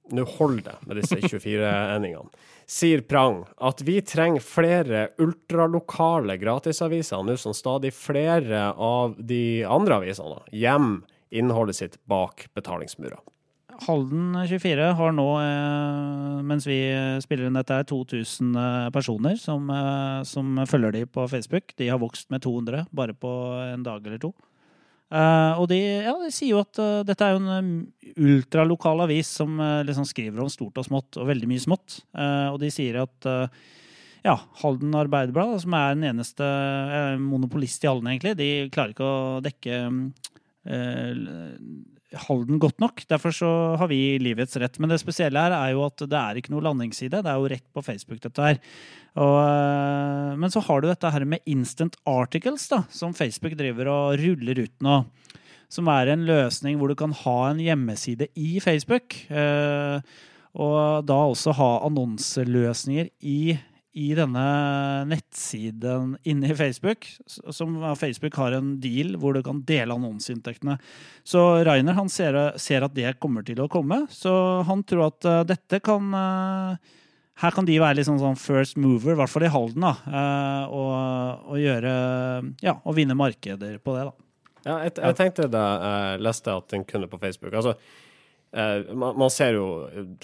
nå 0.08 0.24
holder 0.38 0.62
det 0.70 0.76
med 0.88 1.00
disse 1.02 1.18
24-endingene, 1.20 2.30
sier 2.68 3.02
Prang 3.04 3.42
at 3.64 3.82
vi 3.84 3.98
trenger 4.04 4.44
flere 4.44 5.02
ultralokale 5.20 6.38
gratisaviser 6.40 7.24
nå 7.26 7.36
som 7.40 7.56
stadig 7.56 7.92
flere 7.96 8.70
av 8.72 9.18
de 9.18 9.66
andre 9.68 10.00
avisene 10.00 10.40
gjemmer 10.48 11.04
innholdet 11.28 11.76
sitt 11.76 11.98
bak 12.08 12.46
betalingsmurer. 12.56 13.20
Halden 13.86 14.34
24 14.48 14.86
har 14.98 15.12
nå, 15.14 15.26
eh, 15.38 16.38
mens 16.46 16.66
vi 16.66 16.78
spiller 17.22 17.46
inn 17.46 17.58
dette, 17.58 17.78
2000 17.86 18.56
eh, 18.58 18.90
personer 18.94 19.38
som, 19.38 19.70
eh, 19.70 20.22
som 20.26 20.58
følger 20.66 20.96
de 20.96 21.04
på 21.06 21.28
Facebook. 21.30 21.76
De 21.78 21.88
har 21.88 22.00
vokst 22.02 22.30
med 22.34 22.42
200 22.42 22.86
bare 22.90 23.14
på 23.14 23.30
en 23.68 23.84
dag 23.86 24.06
eller 24.06 24.18
to. 24.18 24.34
Og 25.08 25.64
de, 25.70 25.78
ja, 26.04 26.12
de, 26.20 26.28
sier 26.28 26.50
jo 26.52 26.58
at 26.60 26.76
dette 27.08 27.24
er 27.24 27.32
jo 27.32 27.38
en 27.40 27.48
um, 27.64 27.68
ultralokal 28.20 29.00
avis 29.06 29.30
som 29.38 29.54
liksom 29.56 30.04
skriver 30.04 30.42
om 30.42 30.50
stort 30.52 30.76
og 30.76 30.84
smått, 30.84 31.16
og 31.16 31.30
veldig 31.30 31.48
mye 31.48 31.62
smått. 31.62 32.02
og 32.12 32.58
de 32.60 32.68
sier 32.68 32.98
at 33.00 33.28
ja, 34.26 34.34
Halden 34.60 34.92
Arbeiderblad, 34.92 35.62
som 35.64 35.72
er 35.80 35.96
den 35.96 36.10
eneste 36.10 36.44
monopolist 37.24 37.86
i 37.86 37.88
Halden, 37.88 38.10
egentlig, 38.12 38.36
de 38.36 38.50
klarer 38.68 38.92
ikke 38.92 39.08
å 39.08 39.40
dekke 39.48 39.80
Halden 42.16 42.56
godt 42.62 42.78
nok. 42.80 43.02
Derfor 43.10 43.34
så 43.36 43.48
har 43.76 43.88
vi 43.90 44.16
livets 44.22 44.56
rett. 44.56 44.78
Men 44.80 44.88
det 44.88 45.00
spesielle 45.02 45.40
her 45.42 45.52
er 45.52 45.74
jo 45.74 45.82
at 45.84 46.00
det 46.00 46.16
er 46.16 46.38
ikke 46.40 46.54
noe 46.54 46.64
landingsside. 46.64 47.20
Det 47.20 47.28
er 47.28 47.36
jo 47.36 47.50
rett 47.52 47.66
på 47.76 47.84
Facebook, 47.84 48.22
dette 48.24 48.46
her. 48.46 48.60
Og, 49.18 49.36
eh, 49.42 50.38
men 50.40 50.52
så 50.54 50.62
har 50.64 50.80
du 50.80 50.88
dette 50.88 51.12
her 51.12 51.26
med 51.28 51.44
instant 51.44 51.98
articles, 52.08 52.68
da, 52.70 52.84
som 52.88 53.12
Facebook 53.16 53.58
driver 53.58 53.90
og 53.92 54.18
ruller 54.22 54.64
ut 54.64 54.74
nå. 54.84 55.02
Som 55.68 55.90
er 55.92 56.14
en 56.14 56.24
løsning 56.24 56.78
hvor 56.80 56.88
du 56.88 56.96
kan 56.96 57.12
ha 57.12 57.38
en 57.50 57.60
hjemmeside 57.60 58.30
i 58.40 58.56
Facebook. 58.64 59.18
Eh, 59.28 60.00
og 60.58 61.04
da 61.06 61.18
også 61.28 61.52
ha 61.58 61.72
annonseløsninger 61.86 63.12
i 63.20 63.58
i 63.98 64.12
denne 64.14 64.44
nettsiden 65.10 66.12
inne 66.28 66.52
i 66.52 66.56
Facebook, 66.56 67.06
som 67.26 67.74
Facebook 67.98 68.36
har 68.38 68.54
en 68.54 68.76
deal 68.82 69.16
hvor 69.18 69.34
du 69.34 69.42
kan 69.42 69.62
dele 69.66 69.96
annonseinntektene. 69.96 70.76
Så 71.26 71.42
Rainer 71.66 71.98
han 71.98 72.10
ser, 72.12 72.38
ser, 72.62 72.86
at 72.86 72.94
det 72.94 73.16
kommer 73.22 73.46
til 73.46 73.60
å 73.64 73.68
komme, 73.72 74.04
så 74.14 74.32
han 74.68 74.84
tror 74.86 75.08
at 75.08 75.28
uh, 75.28 75.42
dette 75.48 75.82
kan 75.84 76.14
uh, 76.14 76.96
Her 77.38 77.54
kan 77.54 77.66
de 77.66 77.76
være 77.78 78.00
liksom 78.00 78.16
sånn 78.18 78.38
first 78.38 78.78
mover, 78.78 79.14
i 79.14 79.18
hvert 79.18 79.30
fall 79.30 79.46
i 79.46 79.52
Halden, 79.52 79.84
da, 79.86 79.94
uh, 80.06 80.64
og, 80.74 80.94
og, 81.52 81.58
gjøre 81.62 81.92
Ja, 82.62 82.78
og 82.78 82.98
vinne 82.98 83.18
markeder 83.18 83.78
på 83.82 83.98
det, 83.98 84.08
da. 84.10 84.28
Ja, 84.64 84.82
jeg, 84.84 84.98
jeg 84.98 85.18
tenkte 85.18 85.50
da 85.50 85.64
jeg 85.78 86.26
leste 86.26 86.54
at 86.54 86.70
den 86.74 86.86
kunne 86.86 87.10
på 87.10 87.20
Facebook. 87.22 87.54
altså 87.54 87.78
man, 88.52 89.18
man, 89.18 89.30
ser 89.32 89.58
jo, 89.58 89.66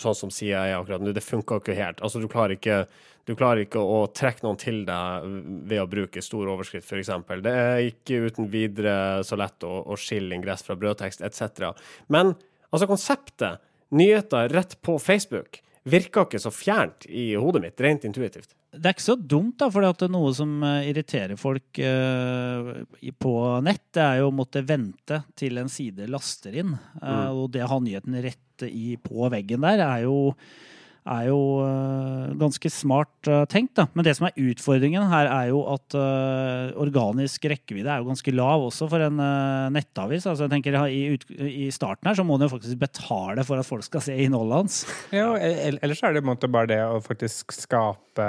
sånn 0.00 0.16
som 0.16 0.31
CIA 0.33 0.71
akkurat 0.78 1.02
nå, 1.04 1.12
det 1.12 1.25
funka 1.25 1.59
ikke 1.61 1.76
helt. 1.76 2.00
Altså, 2.04 2.23
du 2.23 2.28
klarer 2.31 2.57
ikke 2.57 2.85
du 3.25 3.33
klarer 3.33 3.62
ikke 3.64 3.81
å 3.81 4.02
trekke 4.12 4.45
noen 4.45 4.59
til 4.61 4.83
deg 4.85 5.28
ved 5.71 5.81
å 5.81 5.88
bruke 5.88 6.23
stor 6.25 6.50
overskrift, 6.52 6.90
f.eks. 6.90 7.12
Det 7.45 7.52
er 7.52 7.87
ikke 7.88 8.26
uten 8.28 8.50
videre 8.52 8.97
så 9.25 9.38
lett 9.40 9.64
å, 9.64 9.78
å 9.88 9.97
skille 9.97 10.37
ingress 10.37 10.64
fra 10.66 10.76
brødtekst 10.76 11.25
etc. 11.25 11.71
Men 12.12 12.35
altså 12.69 12.88
konseptet, 12.90 13.64
nyheter 13.97 14.52
rett 14.52 14.76
på 14.85 14.99
Facebook, 15.00 15.62
virker 15.85 16.26
ikke 16.26 16.41
så 16.41 16.53
fjernt 16.53 17.07
i 17.12 17.35
hodet 17.37 17.62
mitt, 17.64 17.81
rent 17.85 18.07
intuitivt. 18.09 18.55
Det 18.75 18.88
er 18.88 18.97
ikke 18.97 19.05
så 19.05 19.17
dumt, 19.17 19.59
da, 19.61 19.69
for 19.71 19.85
det 19.85 20.07
er 20.07 20.12
noe 20.12 20.33
som 20.35 20.57
eh, 20.67 20.88
irriterer 20.91 21.38
folk 21.38 21.79
uh, 21.79 22.71
på 23.23 23.35
nett, 23.62 23.85
det 23.94 24.03
er 24.03 24.23
jo 24.23 24.31
å 24.33 24.35
måtte 24.35 24.64
vente 24.66 25.20
til 25.38 25.61
en 25.62 25.70
side 25.70 26.09
laster 26.11 26.57
inn. 26.64 26.73
Uh, 26.99 27.05
mm. 27.05 27.27
Og 27.38 27.51
det 27.55 27.62
å 27.66 27.70
ha 27.77 27.79
nyheten 27.85 28.18
rett 28.25 28.66
i, 28.66 28.97
på 28.99 29.29
veggen 29.31 29.62
der, 29.66 29.85
er 29.85 30.07
jo 30.09 30.33
er 31.05 31.27
jo 31.29 31.38
uh, 31.61 32.33
ganske 32.40 32.71
smart 32.73 33.29
uh, 33.29 33.43
tenkt. 33.51 33.75
Da. 33.77 33.87
Men 33.93 34.07
det 34.07 34.14
som 34.17 34.29
er 34.29 34.38
utfordringen 34.40 35.05
her, 35.11 35.29
er 35.29 35.51
jo 35.51 35.61
at 35.75 35.97
uh, 35.99 36.73
organisk 36.81 37.45
rekkevidde 37.53 37.93
er 37.93 38.01
jo 38.01 38.09
ganske 38.09 38.35
lav 38.35 38.64
også 38.64 38.88
for 38.90 39.05
en 39.05 39.21
nettavis. 39.75 40.25
Altså, 40.31 40.47
jeg 40.47 40.55
tenker 40.55 40.79
i, 40.88 41.69
starten 41.75 42.09
her 42.09 42.17
så 42.17 42.25
må 42.27 42.38
du 42.38 42.47
jo 42.47 42.55
faktisk 42.55 42.81
betale 42.81 43.45
for 43.47 43.61
at 43.61 43.69
folk 43.69 43.85
skal 43.87 44.05
se 44.05 44.17
innholdet 44.27 44.62
hans. 44.62 44.83
Ja, 45.14 45.35
ellers 45.37 46.03
er 46.05 46.17
det 46.17 46.25
bare 46.25 46.71
det 46.71 46.81
å 46.87 47.01
faktisk 47.05 47.53
skape 47.57 48.29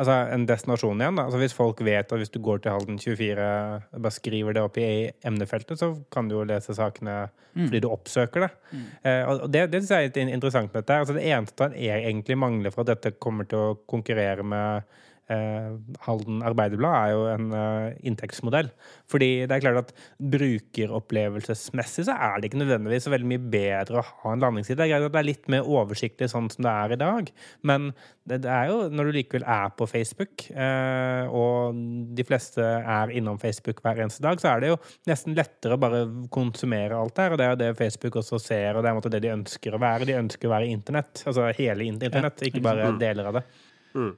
altså 0.00 0.16
en 0.34 0.46
destinasjon 0.48 1.02
igjen. 1.02 1.18
Da. 1.18 1.26
Altså 1.28 1.40
hvis 1.42 1.56
folk 1.56 1.82
vet 1.84 2.12
at 2.12 2.20
hvis 2.22 2.32
du 2.32 2.38
går 2.42 2.62
til 2.64 2.74
Halden 2.74 2.98
24, 3.02 3.48
bare 3.96 4.14
skriver 4.14 4.56
det 4.56 4.64
opp 4.64 4.78
i 4.80 4.88
emnefeltet, 5.26 5.80
så 5.80 5.92
kan 6.12 6.30
du 6.30 6.38
jo 6.38 6.46
lese 6.48 6.76
sakene 6.76 7.18
mm. 7.28 7.66
fordi 7.66 7.82
du 7.84 7.90
oppsøker 7.90 8.46
det. 8.46 8.50
Mm. 8.70 8.86
Eh, 9.02 9.20
og 9.28 9.44
det, 9.52 9.66
det 9.72 9.82
syns 9.82 9.92
jeg 9.96 10.12
er 10.14 10.32
interessant 10.32 10.72
med 10.72 10.82
dette. 10.82 10.98
Altså 11.04 11.16
det 11.16 11.26
eneste 11.28 11.68
han 11.68 11.76
egentlig 11.76 12.38
mangler 12.40 12.74
for 12.74 12.84
at 12.84 12.94
dette 12.96 13.18
kommer 13.20 13.48
til 13.50 13.60
å 13.60 13.78
konkurrere 13.90 14.46
med 14.46 14.98
eh, 15.30 15.70
Halden 16.06 16.42
Arbeiderblad 16.46 16.96
er 16.98 17.12
jo 17.14 17.24
en 17.30 17.54
eh, 17.56 17.98
inntektsmodell. 18.10 18.70
Fordi 19.10 19.30
det 19.46 19.56
er 19.56 19.64
klart 19.64 19.80
at 19.84 19.92
brukeropplevelsesmessig 20.34 22.06
så 22.08 22.16
er 22.16 22.38
det 22.38 22.50
ikke 22.50 22.62
nødvendigvis 22.62 23.06
så 23.08 23.14
veldig 23.14 23.30
mye 23.32 23.44
bedre 23.52 24.00
å 24.00 24.06
ha 24.22 24.34
en 24.34 24.44
landingsside. 24.44 24.78
Det 24.80 24.86
er 24.86 24.92
greit 24.94 25.08
at 25.08 25.16
det 25.16 25.22
er 25.22 25.28
litt 25.30 25.50
mer 25.52 25.68
oversiktlig 25.68 26.30
sånn 26.32 26.50
som 26.52 26.66
det 26.66 26.72
er 26.72 26.94
i 26.94 27.00
dag, 27.00 27.30
men 27.66 27.90
det, 28.30 28.42
det 28.44 28.52
er 28.52 28.70
jo 28.70 28.78
når 28.92 29.08
du 29.08 29.16
likevel 29.16 29.46
er 29.48 29.72
på 29.76 29.88
Facebook, 29.90 30.46
eh, 30.52 31.34
og 31.34 31.78
de 32.16 32.26
fleste 32.26 32.64
er 32.64 33.14
innom 33.16 33.40
Facebook 33.42 33.82
hver 33.84 34.02
eneste 34.04 34.24
dag, 34.24 34.40
så 34.42 34.52
er 34.52 34.62
det 34.62 34.72
jo 34.72 34.80
nesten 35.10 35.36
lettere 35.38 35.76
å 35.76 35.82
bare 35.82 36.04
konsumere 36.32 36.98
alt 36.98 37.16
der, 37.18 37.34
og 37.34 37.40
det 37.40 37.46
er 37.46 37.54
jo 37.54 37.60
det 37.64 37.70
Facebook 37.80 38.20
også 38.22 38.40
ser, 38.42 38.76
og 38.76 38.86
det 38.86 38.92
er 38.92 39.14
det 39.16 39.24
de 39.26 39.34
ønsker 39.34 39.74
å 39.74 39.82
være. 39.82 40.08
De 40.08 40.18
ønsker 40.20 40.50
å 40.50 40.54
være 40.54 40.70
internett, 40.70 41.24
altså 41.26 41.50
hele 41.58 41.88
internett, 41.88 42.44
ikke 42.46 42.62
bare 42.64 42.92
deler 43.00 43.30
av 43.30 43.40
det. 43.40 43.46
Mm. 43.94 44.12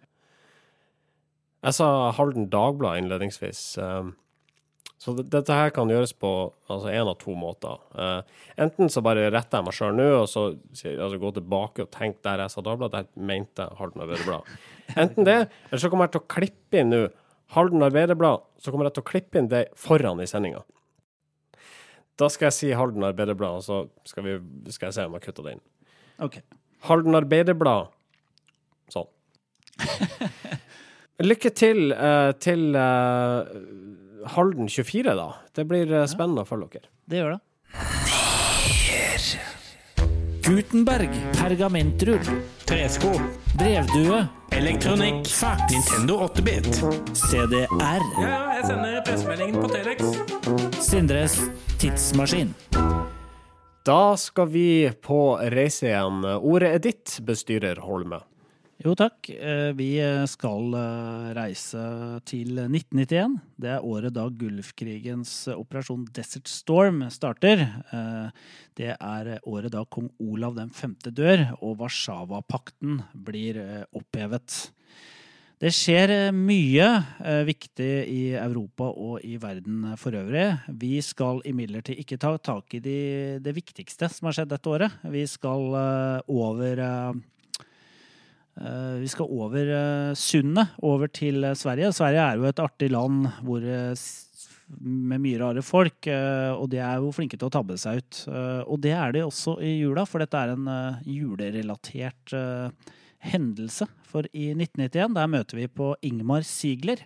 Jeg 1.62 1.78
sa 1.78 1.86
Halden 2.16 2.48
Dagblad 2.50 2.98
innledningsvis. 2.98 3.60
Um, 3.78 4.16
så 5.02 5.14
dette 5.18 5.54
her 5.54 5.72
kan 5.74 5.90
gjøres 5.90 6.12
på 6.14 6.30
altså 6.70 6.90
én 6.90 7.08
av 7.10 7.16
to 7.18 7.34
måter. 7.38 7.78
Uh, 7.94 8.22
enten 8.60 8.90
så 8.90 9.02
bare 9.02 9.28
retter 9.30 9.58
jeg 9.58 9.66
meg 9.66 9.76
sjøl 9.76 9.96
nå, 9.98 10.06
og 10.20 10.28
så 10.30 10.44
altså, 10.52 11.18
gå 11.22 11.32
tilbake 11.38 11.86
og 11.86 11.90
tenker 11.94 12.22
der 12.26 12.44
jeg 12.44 12.54
sa 12.54 12.64
Dagbladet, 12.66 13.00
der 13.00 13.26
mente 13.30 13.66
jeg 13.66 13.78
Halden 13.78 14.04
Arbeiderblad. 14.04 14.52
Enten 15.02 15.26
det, 15.26 15.38
eller 15.70 15.82
så 15.82 15.90
kommer 15.90 16.06
jeg 16.06 16.16
til 16.16 16.22
å 16.22 16.30
klippe 16.36 16.82
inn 16.82 16.90
nå 16.92 17.02
Halden 17.54 17.84
Arbeiderblad, 17.84 18.46
så 18.62 18.72
kommer 18.72 18.88
jeg 18.88 18.96
til 18.96 19.04
å 19.04 19.10
klippe 19.10 19.38
inn 19.38 19.50
det 19.52 19.66
foran 19.78 20.22
i 20.22 20.28
sendinga. 20.30 20.62
Da 22.18 22.28
skal 22.30 22.48
jeg 22.48 22.58
si 22.58 22.72
Halden 22.76 23.06
Arbeiderblad, 23.06 23.60
og 23.60 23.66
så 23.66 23.82
skal, 24.08 24.26
vi, 24.26 24.38
skal 24.72 24.90
jeg 24.90 24.98
se 24.98 25.06
om 25.08 25.18
jeg 25.18 25.26
kutter 25.26 25.46
det 25.46 25.56
inn. 25.56 25.64
Okay. 26.22 26.42
Halden 26.86 27.18
Arbeiderblad. 27.18 27.90
Sånn. 28.92 29.10
Lykke 31.20 31.50
til 31.52 31.92
uh, 31.92 32.32
til 32.40 32.72
uh, 32.72 33.44
Halden 34.32 34.68
24, 34.68 35.12
da. 35.18 35.28
Det 35.54 35.66
blir 35.68 35.90
uh, 35.92 36.06
spennende 36.08 36.46
å 36.46 36.48
følge 36.48 36.78
dere. 36.78 36.88
Det 37.04 37.20
gjør 37.20 37.34
det. 37.36 37.40
Gutenberg. 40.42 41.12
Pergamentrull. 41.36 42.24
Tresko. 42.64 43.12
Brevdue. 43.58 44.24
Elektronikk. 44.56 45.28
Fax. 45.28 45.62
Nintendo 45.70 46.18
8-bit. 46.26 46.66
CDR. 47.14 47.68
Ja, 47.78 48.00
ja, 48.24 48.40
jeg 48.56 48.66
sender 48.66 48.98
pressemeldingen 49.06 49.62
på 49.62 49.70
Telex. 49.70 50.82
Sindres 50.82 51.38
tidsmaskin. 51.78 52.52
Da 53.86 54.16
skal 54.18 54.50
vi 54.50 54.90
på 55.02 55.22
reise 55.54 55.88
igjen. 55.92 56.24
Ordet 56.38 56.74
er 56.76 56.84
ditt, 56.90 57.16
bestyrer 57.26 57.80
Holme. 57.86 58.20
Jo 58.82 58.96
takk. 58.98 59.28
Eh, 59.30 59.70
vi 59.78 59.92
skal 60.26 60.72
eh, 60.74 61.26
reise 61.38 61.82
til 62.26 62.56
1991. 62.64 63.36
Det 63.62 63.70
er 63.76 63.84
året 63.86 64.16
da 64.16 64.24
Gulfkrigens 64.26 65.30
operasjon 65.54 66.08
Desert 66.10 66.50
Storm 66.50 67.04
starter. 67.14 67.62
Eh, 67.62 68.48
det 68.80 68.90
er 68.96 69.30
året 69.46 69.70
da 69.76 69.84
kong 69.86 70.10
Olav 70.18 70.58
den 70.58 70.74
femte 70.74 71.14
dør, 71.14 71.52
og 71.60 71.78
Warszawapakten 71.84 73.04
blir 73.14 73.60
opphevet. 73.94 74.72
Det 75.62 75.70
skjer 75.70 76.32
mye 76.34 76.86
viktig 77.46 77.90
i 78.10 78.22
Europa 78.34 78.88
og 78.90 79.22
i 79.22 79.36
verden 79.38 79.92
for 79.94 80.18
øvrig. 80.18 80.48
Vi 80.66 80.96
skal 81.06 81.38
imidlertid 81.46 82.02
ikke 82.02 82.18
ta 82.18 82.34
tak 82.42 82.74
i 82.74 82.82
de, 82.82 82.98
det 83.38 83.54
viktigste 83.54 84.10
som 84.10 84.26
har 84.26 84.40
skjedd 84.40 84.50
dette 84.56 84.72
året. 84.74 84.98
Vi 85.06 85.22
skal 85.30 85.70
over 86.26 86.82
Eh, 86.82 87.20
vi 88.54 89.08
skal 89.08 89.30
over 89.32 89.70
eh, 89.74 90.14
sundet, 90.18 90.74
over 90.84 91.08
til 91.08 91.44
eh, 91.44 91.56
Sverige. 91.56 91.92
Sverige 91.96 92.26
er 92.26 92.40
jo 92.40 92.48
et 92.50 92.60
artig 92.62 92.90
land 92.92 93.26
hvor, 93.46 93.64
med 94.82 95.22
mye 95.24 95.40
rare 95.40 95.62
folk, 95.64 96.08
og 96.08 96.66
de 96.72 96.78
er 96.80 97.00
jo 97.00 97.12
flinke 97.12 97.36
til 97.36 97.50
å 97.50 97.52
tabbe 97.52 97.76
seg 97.80 98.00
ut. 98.00 98.20
Og 98.72 98.78
det 98.80 98.94
er 98.96 99.12
de 99.12 99.24
også 99.26 99.58
i 99.60 99.74
jula, 99.82 100.06
for 100.08 100.22
dette 100.22 100.38
er 100.38 100.54
en 100.54 100.70
julerelatert 101.04 102.32
hendelse. 103.20 103.84
For 104.08 104.24
i 104.32 104.46
1991 104.54 105.18
der 105.18 105.28
møter 105.34 105.60
vi 105.60 105.68
på 105.68 105.90
Ingmar 106.08 106.46
Sigler. 106.48 107.04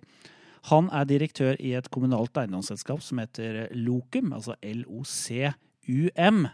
Han 0.71 0.87
er 0.95 1.11
direktør 1.11 1.59
i 1.59 1.75
et 1.79 1.91
kommunalt 1.95 2.39
eiendomsselskap 2.39 3.03
som 3.03 3.19
heter 3.23 3.67
Lokum, 3.75 4.31
altså 4.35 4.55
LOCUM. 4.63 6.47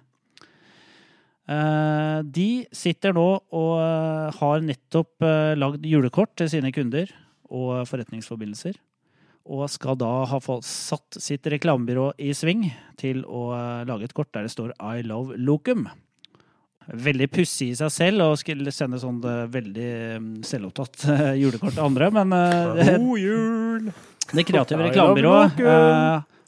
Eh, 1.50 2.18
de 2.22 2.48
sitter 2.70 3.14
nå 3.16 3.26
og 3.50 3.72
eh, 3.82 4.38
har 4.38 4.62
nettopp 4.62 5.24
eh, 5.26 5.54
lagd 5.58 5.86
julekort 5.88 6.36
til 6.38 6.50
sine 6.52 6.70
kunder 6.74 7.10
og 7.50 7.82
forretningsforbindelser. 7.90 8.78
Og 9.52 9.66
skal 9.72 9.98
da 9.98 10.10
ha 10.30 10.38
fått 10.38 10.68
satt 10.68 11.18
sitt 11.18 11.48
reklamebyrå 11.50 12.12
i 12.22 12.30
sving 12.36 12.68
til 13.00 13.24
å 13.26 13.48
lage 13.88 14.06
et 14.06 14.14
kort 14.14 14.30
der 14.36 14.46
det 14.46 14.52
står 14.54 14.70
I 14.78 15.02
love 15.02 15.34
Locum. 15.34 15.88
Veldig 16.86 17.26
pussig 17.30 17.72
i 17.72 17.78
seg 17.78 17.90
selv 17.94 18.22
å 18.22 18.36
skulle 18.38 18.70
sende 18.74 19.00
sånn 19.02 19.18
veldig 19.22 19.90
mm, 20.22 20.30
selvopptatt 20.46 21.04
julekort 21.38 21.74
til 21.74 21.84
andre, 21.84 22.10
men 22.14 22.32
God 23.02 23.18
jul! 23.18 23.90
det 24.38 24.46
kreative 24.46 24.86
reklamebyrået 24.86 25.58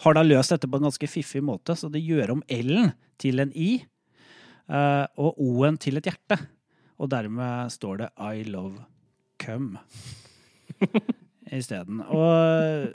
har 0.04 0.16
da 0.16 0.24
løst 0.26 0.54
dette 0.54 0.70
på 0.70 0.78
en 0.78 0.86
ganske 0.86 1.10
fiffig 1.10 1.42
måte, 1.42 1.74
så 1.74 1.90
det 1.90 2.02
gjør 2.06 2.36
om 2.36 2.46
L-en 2.46 2.94
til 3.18 3.42
en 3.42 3.50
I 3.58 3.82
og 4.68 5.40
O-en 5.42 5.76
til 5.78 6.00
et 6.00 6.06
hjerte. 6.08 6.38
Og 6.98 7.10
dermed 7.12 7.72
står 7.74 7.98
det 8.00 8.08
I 8.16 8.44
love 8.48 8.84
cum 9.42 9.76
isteden. 11.58 12.00
Og 12.00 12.88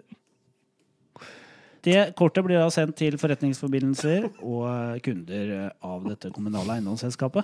det 1.85 1.99
kortet 2.19 2.43
blir 2.45 2.57
da 2.59 2.69
sendt 2.73 2.95
til 2.99 3.13
forretningsforbindelser 3.19 4.21
og 4.39 4.65
kunder 5.05 5.45
av 5.85 5.99
dette 6.07 6.27
kommunale 6.35 6.71
eiendomsselskapet. 6.77 7.43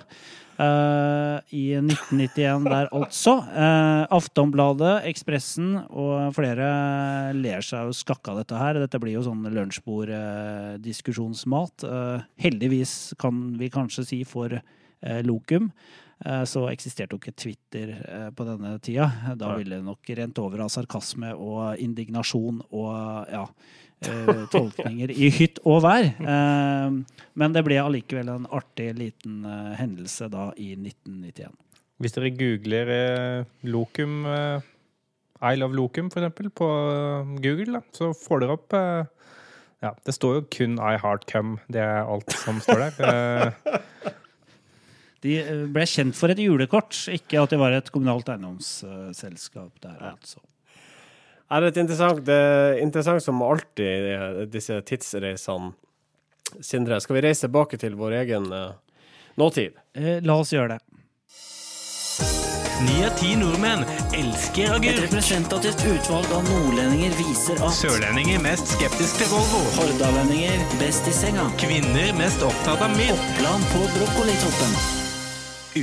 Uh, 0.56 1.36
I 1.52 1.76
1991 1.82 2.64
der, 2.70 2.86
altså. 2.96 3.34
Uh, 3.52 4.04
Aftonbladet, 4.16 4.94
Ekspressen 5.10 5.68
og 5.90 6.34
flere 6.36 6.66
ler 7.36 7.60
seg 7.64 7.80
jo 7.88 7.92
skakka 7.96 8.28
av 8.32 8.38
dette 8.40 8.56
her. 8.60 8.74
Dette 8.80 9.00
blir 9.02 9.14
jo 9.18 9.26
sånn 9.26 9.42
lunsjbord-diskusjonsmat. 9.52 11.76
heldigvis 12.40 12.92
kan 13.20 13.34
vi 13.60 13.66
kanskje 13.72 14.02
si 14.06 14.24
for 14.28 14.48
eh, 14.56 15.20
Lokum. 15.26 15.64
Eh, 16.24 16.44
Så 16.48 16.62
eksisterte 16.70 17.12
jo 17.14 17.18
ikke 17.20 17.34
Twitter 17.36 17.90
eh, 18.00 18.28
på 18.32 18.44
denne 18.48 18.78
tida. 18.80 19.10
Da 19.36 19.52
ville 19.58 19.76
det 19.76 19.84
nok 19.84 20.08
rent 20.16 20.38
over 20.40 20.64
av 20.64 20.70
sarkasme 20.72 21.34
og 21.36 21.76
indignasjon 21.82 22.62
og 22.70 23.26
ja, 23.32 23.42
eh, 23.44 23.85
tolkninger 24.52 25.10
i 25.14 25.30
hytt 25.32 25.60
og 25.64 25.82
vær. 25.86 26.08
Eh, 26.20 26.96
Men 27.36 27.52
det 27.56 27.62
ble 27.66 27.78
allikevel 27.80 28.28
en 28.32 28.48
artig 28.54 28.90
liten 28.98 29.44
eh, 29.44 29.74
hendelse 29.80 30.28
da 30.32 30.50
i 30.56 30.74
1991. 30.76 31.54
Hvis 32.00 32.12
dere 32.12 32.30
googler 32.36 32.90
eh, 32.92 33.44
eh, 33.64 34.60
I 35.50 35.54
love 35.56 35.74
Locum, 35.76 36.10
for 36.10 36.20
eksempel, 36.20 36.50
på 36.50 36.68
eh, 36.68 37.36
Google, 37.44 37.78
da, 37.78 37.82
så 37.96 38.12
får 38.12 38.44
dere 38.44 38.56
opp 38.58 38.76
eh, 38.76 39.04
Ja, 39.84 39.92
det 40.04 40.14
står 40.16 40.34
jo 40.40 40.46
kun 40.52 40.78
I 40.80 40.96
heart 41.00 41.26
cum. 41.30 41.58
Det 41.68 41.80
er 41.80 42.04
alt 42.04 42.32
som 42.32 42.60
står 42.64 42.86
der. 42.86 43.00
Eh, 43.06 43.80
De 45.24 45.38
eh, 45.40 45.64
ble 45.72 45.86
kjent 45.88 46.16
for 46.16 46.32
et 46.32 46.40
julekort, 46.40 46.96
ikke 47.12 47.40
at 47.42 47.52
det 47.52 47.58
var 47.60 47.72
et 47.76 47.88
kommunalt 47.92 48.28
eiendomsselskap 48.28 49.80
der, 49.82 49.96
altså. 50.12 50.40
Er 51.46 51.62
det, 51.62 51.68
et 51.74 51.82
interessant, 51.84 52.24
det 52.26 52.34
er 52.34 52.80
interessant 52.82 53.22
som 53.22 53.42
alltid 53.46 54.08
eh, 54.10 54.40
disse 54.50 54.80
tidsreisene. 54.82 55.74
Sindre, 56.62 57.00
skal 57.02 57.16
vi 57.18 57.22
reise 57.26 57.46
tilbake 57.46 57.78
til 57.78 57.94
vår 57.98 58.20
egen 58.22 58.50
eh, 58.54 58.74
nåtid? 59.38 59.78
Eh, 59.94 60.18
La 60.26 60.38
oss 60.42 60.52
gjøre 60.54 60.76
det. 60.76 60.82
Ni 62.86 62.98
av 63.06 63.14
ti 63.16 63.30
nordmenn 63.40 63.86
elsker 64.12 64.74
Et 64.84 64.98
representativt 65.00 65.80
utvalg 65.88 66.28
av 66.36 66.44
nordlendinger 66.44 67.14
viser 67.16 67.62
at 67.64 67.72
Sørlendinger 67.72 68.42
mest 68.44 68.74
skeptisk 68.74 69.22
til 69.22 69.30
Volvo. 69.32 69.62
hordalendinger 69.78 70.60
best 70.82 71.08
i 71.08 71.14
senga. 71.16 71.46
Kvinner 71.62 72.12
mest 72.18 72.44
opptatt 72.44 72.84
av 72.84 72.92
mild. 72.98 73.16
Oppland 73.16 73.64
på 73.72 73.86
brokkolitoppen. 73.96 74.78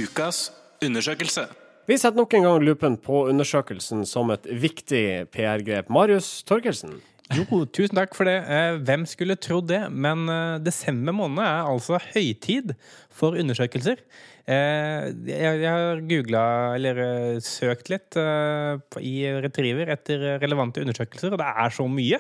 Ukas 0.04 0.46
undersøkelse. 0.86 1.48
Vi 1.86 1.98
setter 2.00 2.16
nok 2.16 2.34
en 2.34 2.46
gang 2.46 2.62
lupen 2.64 2.94
på 2.96 3.26
undersøkelsen 3.28 4.06
som 4.08 4.30
et 4.32 4.46
viktig 4.48 5.28
PR-grep. 5.36 5.90
Marius 5.92 6.30
Torkelsen. 6.48 7.02
Jo, 7.38 7.64
tusen 7.74 7.98
takk 7.98 8.14
for 8.18 8.30
det. 8.30 8.38
Eh, 8.46 8.78
Hvem 8.86 9.06
skulle 9.10 9.38
trodd 9.42 9.70
det? 9.72 9.82
Men 9.92 10.28
eh, 10.30 10.60
desember 10.64 11.16
måned 11.16 11.42
er 11.44 11.70
altså 11.70 12.00
høytid 12.12 12.74
for 13.14 13.38
undersøkelser. 13.40 14.02
Eh, 14.44 15.08
Jeg 15.30 15.64
har 15.64 16.02
googla, 16.10 16.44
eller 16.76 17.40
søkt 17.44 17.90
litt 17.94 18.18
i 18.18 19.16
Retriever 19.46 19.94
etter 19.96 20.26
relevante 20.44 20.84
undersøkelser, 20.84 21.34
og 21.34 21.40
det 21.42 21.48
er 21.64 21.74
så 21.74 21.88
mye. 21.88 22.20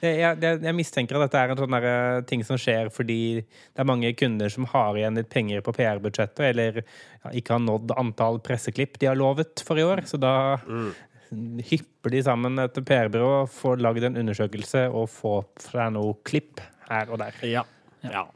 Jeg, 0.00 0.38
jeg, 0.40 0.60
jeg 0.64 0.72
mistenker 0.78 1.18
at 1.18 1.26
dette 1.26 1.40
er 1.42 1.52
en 1.52 1.60
sånn 1.60 2.24
ting 2.24 2.40
som 2.48 2.56
skjer 2.56 2.88
fordi 2.88 3.42
det 3.44 3.82
er 3.82 3.88
mange 3.90 4.14
kunder 4.16 4.48
som 4.48 4.64
har 4.72 4.96
igjen 4.96 5.18
litt 5.20 5.28
penger 5.28 5.60
på 5.66 5.74
PR-budsjettet, 5.76 6.40
eller 6.54 6.80
ikke 7.36 7.58
har 7.58 7.60
nådd 7.66 7.92
antall 8.00 8.40
presseklipp 8.40 8.96
de 9.02 9.10
har 9.10 9.20
lovet 9.20 9.60
for 9.66 9.76
i 9.76 9.84
år. 9.84 10.06
Så 10.08 10.16
da 10.16 10.32
hypper 11.70 12.14
de 12.14 12.22
sammen 12.26 12.58
et 12.62 12.80
PR-byrå, 12.86 13.44
får 13.50 13.82
lagd 13.84 14.08
en 14.08 14.18
undersøkelse 14.22 14.88
og 14.88 15.08
får 15.12 15.46
fra 15.68 15.90
noe 15.94 16.16
klipp 16.26 16.62
her 16.90 17.12
og 17.12 17.22
der. 17.22 17.38
Ja. 17.46 17.64
ja. 18.06 18.26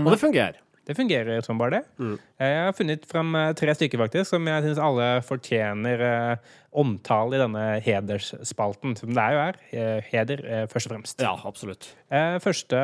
Og 0.00 0.10
det 0.12 0.20
fungerer. 0.20 0.58
Det 0.90 0.96
fungerer 0.98 1.44
som 1.44 1.58
bare 1.60 1.76
det. 1.76 1.80
Mm. 2.00 2.14
Jeg 2.40 2.62
har 2.64 2.72
funnet 2.74 3.04
fram 3.06 3.34
eh, 3.38 3.52
tre 3.54 3.74
stykker 3.76 4.00
faktisk, 4.00 4.32
som 4.32 4.48
jeg 4.48 4.64
syns 4.64 4.80
alle 4.82 5.04
fortjener 5.22 6.02
eh, 6.02 6.48
omtale 6.82 7.36
i 7.36 7.40
denne 7.42 7.64
hedersspalten, 7.84 8.96
som 8.98 9.12
det 9.14 9.22
er 9.22 9.36
jo 9.36 9.42
er. 9.44 9.60
Eh, 9.70 10.08
heder, 10.10 10.42
eh, 10.42 10.64
først 10.72 10.88
og 10.88 10.94
fremst. 10.96 11.22
Ja, 11.22 11.36
absolutt. 11.46 11.92
Eh, 12.10 12.40
første, 12.42 12.80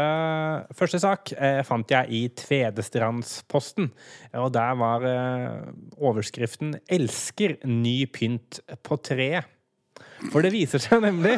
første 0.79 1.03
sak 1.03 1.35
eh, 1.35 1.65
fant 1.67 1.97
jeg 1.97 2.13
i 2.15 2.23
Tvedestrandsposten. 2.45 3.91
Og 4.39 4.53
der 4.55 4.79
var 4.79 5.11
eh, 5.11 5.75
overskriften 5.99 6.77
'Elsker 6.87 7.59
ny 7.67 8.05
pynt 8.07 8.61
på 8.87 9.03
treet'. 9.03 9.56
For 10.33 10.45
det 10.45 10.53
viser 10.55 10.83
seg 10.83 11.03
nemlig 11.05 11.37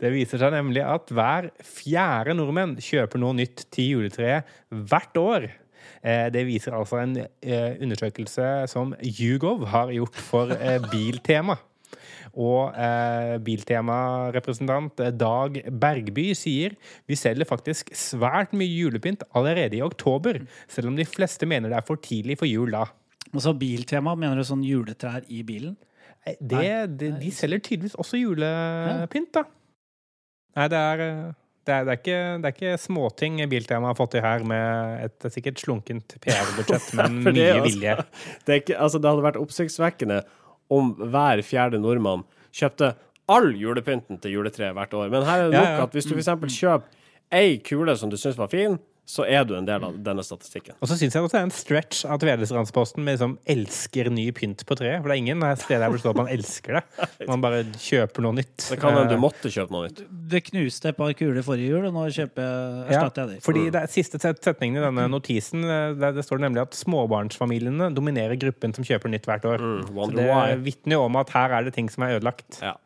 Det 0.00 0.10
viser 0.14 0.40
seg 0.40 0.54
nemlig 0.54 0.80
at 0.86 1.10
hver 1.12 1.50
fjerde 1.66 2.32
nordmenn 2.38 2.78
kjøper 2.80 3.20
noe 3.20 3.36
nytt 3.36 3.66
til 3.74 3.96
juletreet 3.98 4.48
hvert 4.70 5.18
år. 5.20 5.48
Eh, 6.00 6.28
Det 6.32 6.46
viser 6.48 6.76
altså 6.76 7.02
en 7.02 7.18
eh, 7.20 7.74
undersøkelse 7.82 8.46
som 8.72 8.94
Hugov 9.18 9.66
har 9.68 9.92
gjort 9.92 10.16
for 10.30 10.54
eh, 10.56 10.78
Biltema. 10.88 11.58
Og 12.32 12.72
eh, 12.78 13.36
Biltema-representant 13.44 15.02
Dag 15.18 15.58
Bergby 15.82 16.30
sier 16.38 16.76
vi 17.10 17.18
selger 17.18 17.48
faktisk 17.48 17.92
svært 17.96 18.54
mye 18.56 18.70
julepynt 18.70 19.26
allerede 19.36 19.76
i 19.76 19.84
oktober, 19.84 20.40
selv 20.70 20.92
om 20.92 20.96
de 20.96 21.04
fleste 21.04 21.48
mener 21.50 21.68
det 21.72 21.80
er 21.82 21.86
for 21.88 22.00
tidlig 22.00 22.38
for 22.40 22.48
jul 22.48 22.72
da. 22.72 22.86
Og 23.34 23.42
så 23.44 23.52
biltema, 23.54 24.16
mener 24.18 24.40
du 24.40 24.46
sånn 24.46 24.64
juletrær 24.66 25.26
i 25.28 25.42
bilen? 25.46 25.76
Det, 26.26 26.64
de, 27.00 27.10
de 27.16 27.30
selger 27.32 27.62
tydeligvis 27.64 27.94
også 27.98 28.18
julepynt, 28.20 29.30
da. 29.34 29.44
Nei, 30.58 30.66
det 30.68 30.78
er, 30.78 31.02
det 31.66 31.74
er, 31.74 31.84
det 31.86 31.92
er, 31.94 31.98
ikke, 32.00 32.18
det 32.42 32.48
er 32.50 32.54
ikke 32.56 32.72
småting 32.82 33.38
Biltema 33.50 33.90
har 33.92 33.96
fått 33.98 34.12
til 34.16 34.24
her 34.24 34.44
med 34.46 35.04
et 35.06 35.28
sikkert 35.32 35.62
slunkent 35.62 36.16
PR-budsjett, 36.24 36.90
men 36.98 37.20
mye 37.24 37.46
altså- 37.54 37.64
vilje. 37.68 37.96
Det, 38.44 38.60
ikke, 38.62 38.76
altså, 38.76 39.00
det 39.00 39.10
hadde 39.12 39.26
vært 39.30 39.40
oppsiktsvekkende 39.40 40.20
om 40.70 40.92
hver 41.00 41.42
fjerde 41.46 41.80
nordmann 41.82 42.26
kjøpte 42.54 42.92
all 43.30 43.52
julepynten 43.54 44.18
til 44.22 44.36
juletreet 44.40 44.74
hvert 44.76 44.94
år. 44.98 45.08
Men 45.12 45.26
her 45.26 45.44
er 45.46 45.50
det 45.50 45.56
Ja, 45.56 45.62
nok 45.64 45.76
ja. 45.78 45.82
at 45.86 45.96
hvis 45.96 46.08
du 46.10 46.16
f.eks. 46.18 46.56
kjøper 46.58 47.38
ei 47.40 47.58
kule 47.62 47.94
som 47.98 48.10
du 48.10 48.16
syns 48.18 48.38
var 48.38 48.50
fin, 48.50 48.74
så 49.10 49.24
er 49.26 49.42
du 49.48 49.56
en 49.58 49.66
del 49.66 49.82
av 49.82 49.96
denne 50.06 50.22
statistikken. 50.22 50.76
Og 50.78 50.86
så 50.90 50.96
syns 50.98 51.16
jeg 51.16 51.24
også 51.24 51.34
det 51.34 51.40
er 51.40 51.48
en 51.48 51.54
stretch 51.54 52.04
at 52.06 52.22
Vedelsrandsposten 52.26 53.08
liksom 53.08 53.36
'elsker 53.42 54.10
ny 54.14 54.28
pynt 54.36 54.62
på 54.68 54.76
treet'. 54.78 55.00
For 55.02 55.10
det 55.10 55.16
er 55.16 55.22
ingen 55.24 55.42
steder 55.58 55.86
jeg 55.88 55.96
det 55.96 56.02
står 56.04 56.14
at 56.14 56.20
man 56.20 56.30
elsker 56.30 56.78
det. 56.78 56.84
Man 57.30 57.42
bare 57.42 57.64
kjøper 57.74 58.24
noe 58.24 58.38
nytt. 58.38 58.56
Det 58.70 58.78
kan 58.78 58.94
hende 58.94 59.10
Eh, 59.10 59.16
du 59.16 59.22
måtte 59.22 59.50
kjøpe 59.50 59.74
noe 59.74 59.88
nytt. 59.88 60.04
Det 60.30 60.42
knuste 60.46 60.92
et 60.92 60.96
par 60.98 61.12
kuler 61.18 61.42
forrige 61.42 61.72
jul, 61.74 61.86
og 61.88 61.94
nå 61.96 62.06
kjøper 62.14 62.44
jeg, 62.46 62.86
erstatter 62.94 63.22
jeg 63.26 63.40
de. 63.40 63.44
Fordi 63.44 63.64
det 63.74 63.80
er 63.82 63.90
siste 63.90 64.20
setningen 64.22 64.78
i 64.78 64.84
denne 64.86 65.08
notisen 65.10 65.64
eh, 65.64 65.94
der 65.98 66.14
det 66.14 66.24
står 66.26 66.44
nemlig 66.44 66.62
at 66.62 66.78
småbarnsfamiliene 66.78 67.90
dominerer 67.96 68.38
gruppen 68.38 68.74
som 68.76 68.86
kjøper 68.86 69.10
nytt 69.10 69.26
hvert 69.26 69.46
år. 69.48 69.58
Mm, 69.58 69.88
Så 69.90 70.10
det 70.14 70.60
vitner 70.64 71.00
jo 71.00 71.06
om 71.08 71.16
at 71.16 71.32
her 71.34 71.56
er 71.58 71.66
det 71.66 71.74
ting 71.74 71.90
som 71.90 72.06
er 72.06 72.20
ødelagt. 72.20 72.60
Ja. 72.62 72.76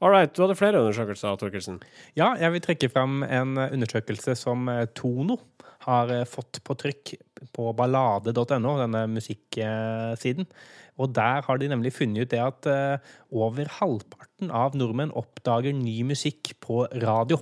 All 0.00 0.12
right, 0.14 0.32
du 0.34 0.44
hadde 0.44 0.58
flere 0.58 0.80
undersøkelser, 0.82 1.38
Torkelsen. 1.40 1.78
Ja, 2.18 2.34
jeg 2.40 2.54
vil 2.54 2.64
trekke 2.64 2.90
fram 2.92 3.22
en 3.26 3.56
undersøkelse 3.68 4.36
som 4.38 4.68
eh, 4.72 4.86
Tono 4.96 5.38
har 5.86 6.12
eh, 6.12 6.26
fått 6.28 6.60
på 6.66 6.76
trykk 6.78 7.14
på 7.54 7.70
ballade.no, 7.78 8.74
denne 8.80 9.04
musikksiden. 9.12 10.48
Og 10.98 11.12
der 11.14 11.44
har 11.46 11.60
de 11.60 11.70
nemlig 11.70 11.94
funnet 11.94 12.26
ut 12.26 12.32
det 12.32 12.42
at 12.42 12.68
eh, 12.70 13.14
over 13.30 13.70
halvparten 13.78 14.52
av 14.54 14.76
nordmenn 14.78 15.14
oppdager 15.16 15.76
ny 15.76 16.00
musikk 16.08 16.56
på 16.64 16.84
radio. 17.04 17.40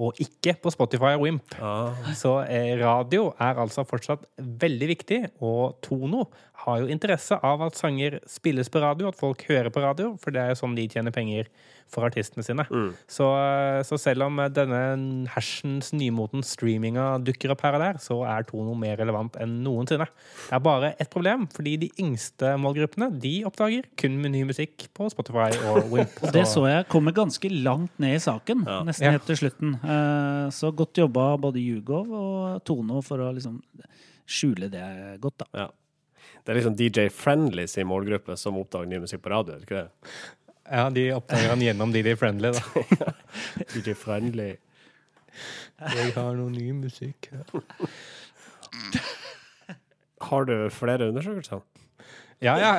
Og 0.00 0.16
ikke 0.22 0.54
på 0.64 0.72
Spotify 0.72 1.12
og 1.18 1.26
Wimp. 1.26 1.56
Ah. 1.60 1.92
Så 2.16 2.38
eh, 2.46 2.72
radio 2.80 3.30
er 3.36 3.60
altså 3.60 3.84
fortsatt 3.88 4.24
veldig 4.40 4.88
viktig, 4.94 5.20
og 5.44 5.76
Tono 5.84 6.26
har 6.66 6.82
jo 6.82 6.90
interesse 6.92 7.36
av 7.44 7.62
at 7.64 7.76
sanger 7.78 8.18
spilles 8.28 8.68
på 8.72 8.80
radio, 8.84 9.08
at 9.08 9.16
folk 9.20 9.44
hører 9.48 9.70
på 9.72 9.80
radio, 9.84 10.14
for 10.20 10.32
det 10.34 10.42
er 10.42 10.50
jo 10.54 10.58
sånn 10.60 10.74
de 10.76 10.84
tjener 10.92 11.14
penger 11.14 11.46
for 11.90 12.04
artistene 12.06 12.44
sine. 12.46 12.62
Så, 13.10 13.26
eh, 13.34 13.80
så 13.88 13.96
selv 13.98 14.26
om 14.28 14.36
denne 14.54 15.26
hersens 15.32 15.88
nymotens 15.96 16.52
streaminga 16.54 17.16
dukker 17.26 17.50
opp 17.54 17.64
her 17.66 17.78
og 17.78 17.82
der, 17.82 17.98
så 18.04 18.20
er 18.30 18.44
Tono 18.46 18.76
mer 18.78 19.00
relevant 19.00 19.34
enn 19.42 19.56
noensinne. 19.64 20.06
Det 20.46 20.54
er 20.54 20.62
bare 20.62 20.92
ett 21.02 21.10
problem, 21.10 21.48
fordi 21.50 21.72
de 21.86 21.90
yngste 22.04 22.52
målgruppene 22.62 23.08
de 23.24 23.32
oppdager 23.48 23.88
kun 23.98 24.20
med 24.22 24.36
ny 24.36 24.44
musikk 24.52 24.86
på 24.94 25.08
Spotify 25.10 25.48
og 25.72 25.90
Wimp. 25.90 26.14
Og 26.28 26.36
det 26.36 26.44
så 26.46 26.62
jeg 26.68 26.86
kommer 26.92 27.16
ganske 27.16 27.50
langt 27.64 27.96
ned 27.98 28.20
i 28.20 28.22
saken, 28.22 28.62
nesten 28.86 29.08
Ja. 29.08 29.16
helt 29.16 29.26
til 29.26 29.40
slutten. 29.40 29.74
Eh, 29.90 30.46
Så 30.54 30.70
godt 30.76 30.98
jobba 30.98 31.36
både 31.40 31.62
Jugov 31.62 32.10
og 32.14 32.64
Tono 32.64 33.00
for 33.02 33.22
å 33.22 33.30
liksom 33.34 33.60
skjule 34.30 34.68
det 34.70 34.84
godt, 35.22 35.42
da. 35.42 35.46
Ja. 35.64 35.68
Det 36.44 36.52
er 36.52 36.60
liksom 36.60 36.76
DJ 36.78 37.08
Friendly 37.12 37.66
sin 37.68 37.88
målgruppe 37.90 38.36
som 38.38 38.58
oppdager 38.60 38.88
ny 38.88 39.00
musikk 39.02 39.22
på 39.24 39.32
radio, 39.32 39.54
er 39.54 39.60
det 39.62 39.68
ikke 39.68 39.82
det? 39.82 40.20
Ja, 40.70 40.84
de 40.94 41.04
oppdager 41.16 41.50
han 41.50 41.62
gjennom 41.64 41.92
DJ 41.94 42.14
Friendly, 42.18 42.52
da. 42.54 43.12
DJ 43.74 43.96
Friendly. 43.98 44.52
Jeg 45.80 46.12
har 46.14 46.36
noe 46.38 46.50
ny 46.52 46.70
musikk. 46.76 47.30
Har 50.30 50.46
du 50.46 50.54
flere 50.74 51.08
undersøkelser? 51.10 51.62
Ja, 52.44 52.56
ja. 52.60 52.74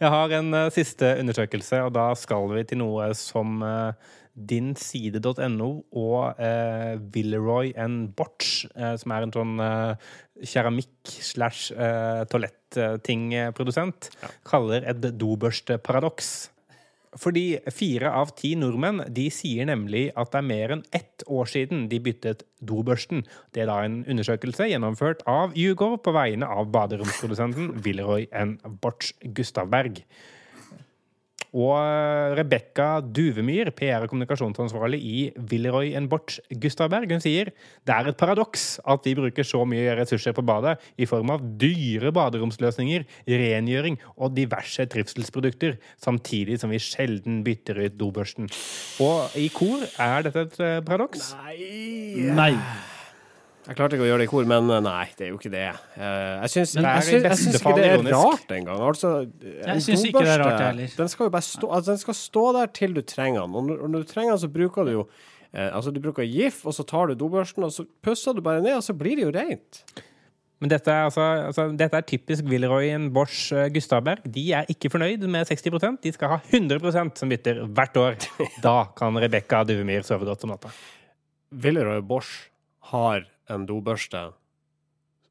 Jeg 0.00 0.10
har 0.12 0.32
en 0.38 0.54
uh, 0.54 0.66
siste 0.74 1.12
undersøkelse, 1.20 1.82
og 1.86 1.92
da 1.94 2.10
skal 2.18 2.48
vi 2.52 2.64
til 2.66 2.80
noe 2.82 3.10
som 3.18 3.60
uh, 3.62 3.92
dinside.no 4.34 5.70
og 5.96 6.40
eh, 6.40 6.94
Villeroy 7.14 7.72
and 7.78 8.12
Botch, 8.16 8.66
eh, 8.74 8.94
som 9.00 9.14
er 9.14 9.26
en 9.26 9.34
sånn 9.34 9.58
eh, 9.64 10.12
keramikk 10.46 11.10
slash 11.10 11.74
uh, 11.76 12.24
ja. 14.16 14.30
kaller 14.48 14.86
et 14.88 15.04
dobørsteparadoks. 15.20 16.30
Fordi 17.18 17.58
fire 17.74 18.12
av 18.14 18.30
ti 18.38 18.52
nordmenn 18.58 19.02
de 19.10 19.26
sier 19.34 19.66
nemlig 19.66 20.06
at 20.14 20.30
det 20.30 20.38
er 20.38 20.46
mer 20.46 20.74
enn 20.76 20.84
ett 20.94 21.24
år 21.26 21.48
siden 21.50 21.88
de 21.90 21.98
byttet 22.02 22.44
dobørsten. 22.62 23.24
Det 23.50 23.64
er 23.64 23.70
da 23.70 23.80
en 23.82 24.04
undersøkelse 24.06 24.68
gjennomført 24.70 25.24
av 25.28 25.56
Hugo 25.58 25.96
på 25.98 26.14
vegne 26.14 26.46
av 26.46 26.70
baderomsprodusenten 26.70 27.72
Villeroy 27.82 28.28
N. 28.30 28.60
Botch 28.80 29.16
Gustavberg. 29.34 30.04
Og 31.56 31.72
eh, 31.78 32.34
Rebekka 32.38 33.00
Duvemyr, 33.02 33.72
PR- 33.76 34.04
og 34.04 34.12
kommunikasjonsansvarlig 34.12 35.00
i 35.00 35.16
Villeroy 35.50 35.92
Botch 36.10 36.38
Gustavberg, 36.62 37.10
hun 37.10 37.22
sier 37.22 37.50
det 37.86 37.94
er 37.94 38.10
et 38.10 38.18
paradoks 38.20 38.78
at 38.88 39.06
vi 39.06 39.16
bruker 39.18 39.46
så 39.46 39.64
mye 39.68 39.96
ressurser 39.98 40.34
på 40.36 40.44
badet 40.46 40.76
i 41.00 41.08
form 41.10 41.32
av 41.34 41.42
dyre 41.60 42.12
baderomsløsninger, 42.14 43.06
rengjøring 43.26 43.98
og 44.16 44.36
diverse 44.36 44.86
trivselsprodukter, 44.90 45.78
samtidig 46.00 46.60
som 46.60 46.70
vi 46.72 46.82
sjelden 46.82 47.42
bytter 47.46 47.82
ut 47.86 47.98
dobørsten. 47.98 48.50
Og 49.02 49.36
i 49.38 49.50
kor 49.54 49.82
er 49.98 50.26
dette 50.28 50.46
et 50.46 50.86
paradoks? 50.86 51.34
Nei. 51.42 52.30
Nei. 52.36 52.54
Jeg 53.70 53.76
klarte 53.78 53.94
ikke 53.94 54.02
å 54.02 54.08
gjøre 54.08 54.22
det 54.24 54.26
i 54.26 54.30
kor, 54.32 54.46
men 54.50 54.70
eh, 54.74 54.80
nei, 54.82 55.04
det 55.14 55.26
er 55.28 55.28
jo 55.30 55.36
ikke 55.38 55.50
det. 55.52 55.66
Eh, 55.94 56.40
Jeg 56.42 56.50
syns, 56.56 56.72
det 56.74 56.82
jeg 56.82 57.04
syns, 57.06 57.26
jeg 57.28 57.38
syns 57.38 57.58
ikke 57.60 57.74
det 57.78 57.84
er 57.86 58.00
rart 58.10 58.54
engang. 58.56 58.80
Altså, 58.82 59.10
en 59.70 59.82
syns 59.84 60.02
ikke 60.08 60.24
det 60.26 60.32
er 60.32 60.42
rart, 60.42 60.56
jeg 60.58 60.66
heller. 60.72 60.94
Den 60.98 61.12
skal 61.12 61.28
jo 61.28 61.34
bare 61.36 61.46
stå, 61.46 61.68
altså, 61.78 61.92
den 61.94 62.00
skal 62.02 62.16
stå 62.18 62.42
der 62.58 62.72
til 62.80 62.96
du 62.98 63.02
trenger 63.06 63.44
den. 63.46 63.54
Og 63.60 63.68
når, 63.70 63.84
når 63.94 64.02
du 64.02 64.10
trenger 64.10 64.34
den, 64.34 64.42
så 64.42 64.50
bruker 64.58 64.88
du 64.90 64.92
jo 64.96 65.04
eh, 65.54 65.68
Altså, 65.68 65.94
du 65.94 66.02
bruker 66.02 66.26
GIF, 66.26 66.64
og 66.66 66.74
så 66.74 66.82
tar 66.90 67.12
du 67.12 67.14
dobørsten, 67.22 67.62
og 67.68 67.70
så 67.78 67.86
pusser 68.02 68.34
du 68.34 68.42
bare 68.42 68.58
ned, 68.66 68.74
og 68.80 68.82
så 68.88 68.96
blir 68.98 69.20
det 69.22 69.28
jo 69.28 69.32
rent. 69.38 69.84
Men 70.60 70.74
dette 70.74 70.90
er, 70.92 71.06
altså, 71.06 71.30
altså, 71.54 71.70
dette 71.78 72.02
er 72.02 72.10
typisk 72.10 72.50
Villeroy 72.50 72.90
Bosch 73.14 73.54
Gustavberg. 73.72 74.26
De 74.34 74.48
er 74.58 74.66
ikke 74.74 74.90
fornøyd 74.92 75.22
med 75.30 75.46
60% 75.48 76.02
De 76.04 76.10
skal 76.18 76.34
ha 76.34 76.40
100% 76.50 77.22
som 77.22 77.30
bytter 77.32 77.62
hvert 77.70 77.96
år. 78.02 78.18
Da 78.66 78.80
kan 78.98 79.14
Rebekka 79.22 79.62
Duvemyr 79.70 80.02
sove 80.04 80.26
godt 80.28 80.42
om 80.44 80.56
natta. 80.58 80.74
Villeroy 81.54 82.02
Bosch 82.02 82.50
har 82.90 83.29
en 83.50 83.66
dobørste 83.68 84.30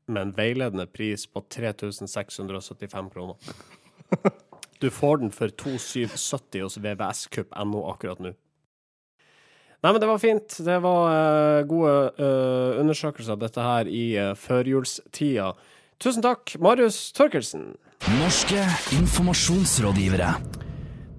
med 0.09 0.21
en 0.21 0.35
veiledende 0.35 0.87
pris 0.89 1.25
på 1.29 1.43
3675 1.49 3.09
kroner. 3.13 3.35
Du 4.79 4.89
får 4.89 5.17
den 5.17 5.31
for 5.35 5.51
2770 5.51 6.61
hos 6.63 6.77
vvskupp.no 6.79 7.81
akkurat 7.91 8.21
nå. 8.23 8.31
Nei, 9.79 9.91
men 9.91 9.99
det 10.01 10.07
var 10.09 10.19
fint. 10.19 10.55
Det 10.65 10.77
var 10.83 11.11
uh, 11.11 11.67
gode 11.67 11.91
uh, 12.19 12.79
undersøkelser 12.81 13.35
av 13.35 13.43
dette 13.43 13.63
her 13.63 13.91
i 13.91 14.05
uh, 14.19 14.33
førjulstida. 14.39 15.53
Tusen 15.99 16.23
takk, 16.23 16.55
Marius 16.63 16.97
Torkelsen. 17.15 17.73
Norske 18.19 18.63
informasjonsrådgivere. 18.95 20.33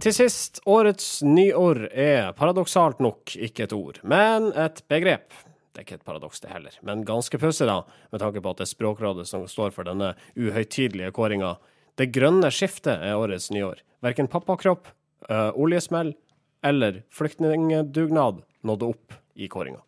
Til 0.01 0.17
sist, 0.17 0.63
årets 0.65 1.21
nyord 1.25 1.85
er 1.93 2.33
paradoksalt 2.37 3.03
nok 3.05 3.37
ikke 3.37 3.67
et 3.67 3.77
ord, 3.77 4.01
men 4.09 4.49
et 4.57 4.81
begrep. 4.89 5.37
Er 5.81 5.87
ikke 5.87 5.97
et 5.97 6.05
paradoks, 6.05 6.43
det 6.45 6.51
heller, 6.53 6.75
men 6.85 7.07
ganske 7.09 7.39
pussig, 7.41 7.65
da, 7.65 7.79
med 8.13 8.21
tanke 8.21 8.43
på 8.45 8.51
at 8.53 8.59
det 8.59 8.67
er 8.67 8.69
Språkrådet 8.75 9.23
som 9.31 9.47
står 9.49 9.71
for 9.73 9.89
denne 9.89 10.11
uhøytidelige 10.37 11.09
kåringa. 11.17 11.55
Det 11.97 12.11
grønne 12.13 12.51
skiftet 12.53 13.01
er 13.01 13.17
årets 13.17 13.47
nyår. 13.49 13.81
Verken 14.05 14.29
pappakropp, 14.29 14.91
øh, 15.31 15.57
oljesmell 15.57 16.13
eller 16.61 17.01
flyktningdugnad 17.17 18.43
nådde 18.61 18.91
opp 18.93 19.17
i 19.41 19.49
kåringa. 19.49 19.81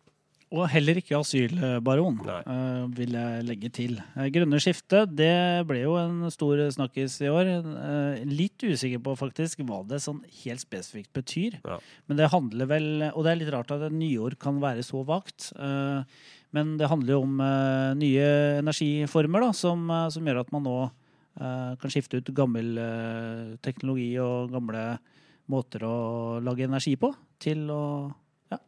Og 0.53 0.67
heller 0.69 0.99
ikke 0.99 1.17
asylbaron, 1.17 2.19
eh, 2.29 2.83
vil 2.93 3.15
jeg 3.17 3.45
legge 3.47 3.69
til. 3.73 3.95
Eh, 4.13 4.29
Grønne 4.29 4.59
skifte, 4.61 5.01
det 5.09 5.65
ble 5.65 5.79
jo 5.81 5.95
en 5.97 6.29
stor 6.29 6.61
snakkis 6.75 7.15
i 7.25 7.31
år. 7.31 7.49
Uh, 7.65 8.21
Litt 8.29 8.61
usikker 8.61 9.01
på 9.01 9.15
faktisk 9.17 9.63
hva 9.65 9.81
det 9.87 9.99
sånn 10.03 10.21
helt 10.43 10.61
spesifikt 10.61 11.09
betyr. 11.13 11.57
Ja. 11.65 11.79
Men 12.07 12.19
det 12.19 12.29
handler 12.29 12.69
vel 12.69 12.87
Og 13.15 13.23
det 13.23 13.31
er 13.31 13.39
litt 13.41 13.53
rart 13.53 13.71
at 13.73 13.81
et 13.81 13.95
nyår 13.95 14.37
kan 14.39 14.59
være 14.61 14.83
så 14.85 15.03
vagt. 15.05 15.51
Men 16.53 16.77
det 16.77 16.89
handler 16.89 17.15
jo 17.15 17.21
om 17.25 17.37
nye 17.97 18.27
energiformer 18.61 19.41
da, 19.41 19.51
som, 19.53 19.87
som 20.13 20.25
gjør 20.25 20.43
at 20.43 20.51
man 20.53 20.63
nå 20.63 20.77
kan 21.33 21.91
skifte 21.91 22.21
ut 22.21 22.33
gammel 22.35 22.77
teknologi 23.65 24.11
og 24.21 24.53
gamle 24.53 24.83
måter 25.51 25.85
å 25.87 25.95
lage 26.43 26.67
energi 26.69 26.95
på, 26.99 27.11
til 27.41 27.65
å 27.73 27.83
ja, 28.53 28.59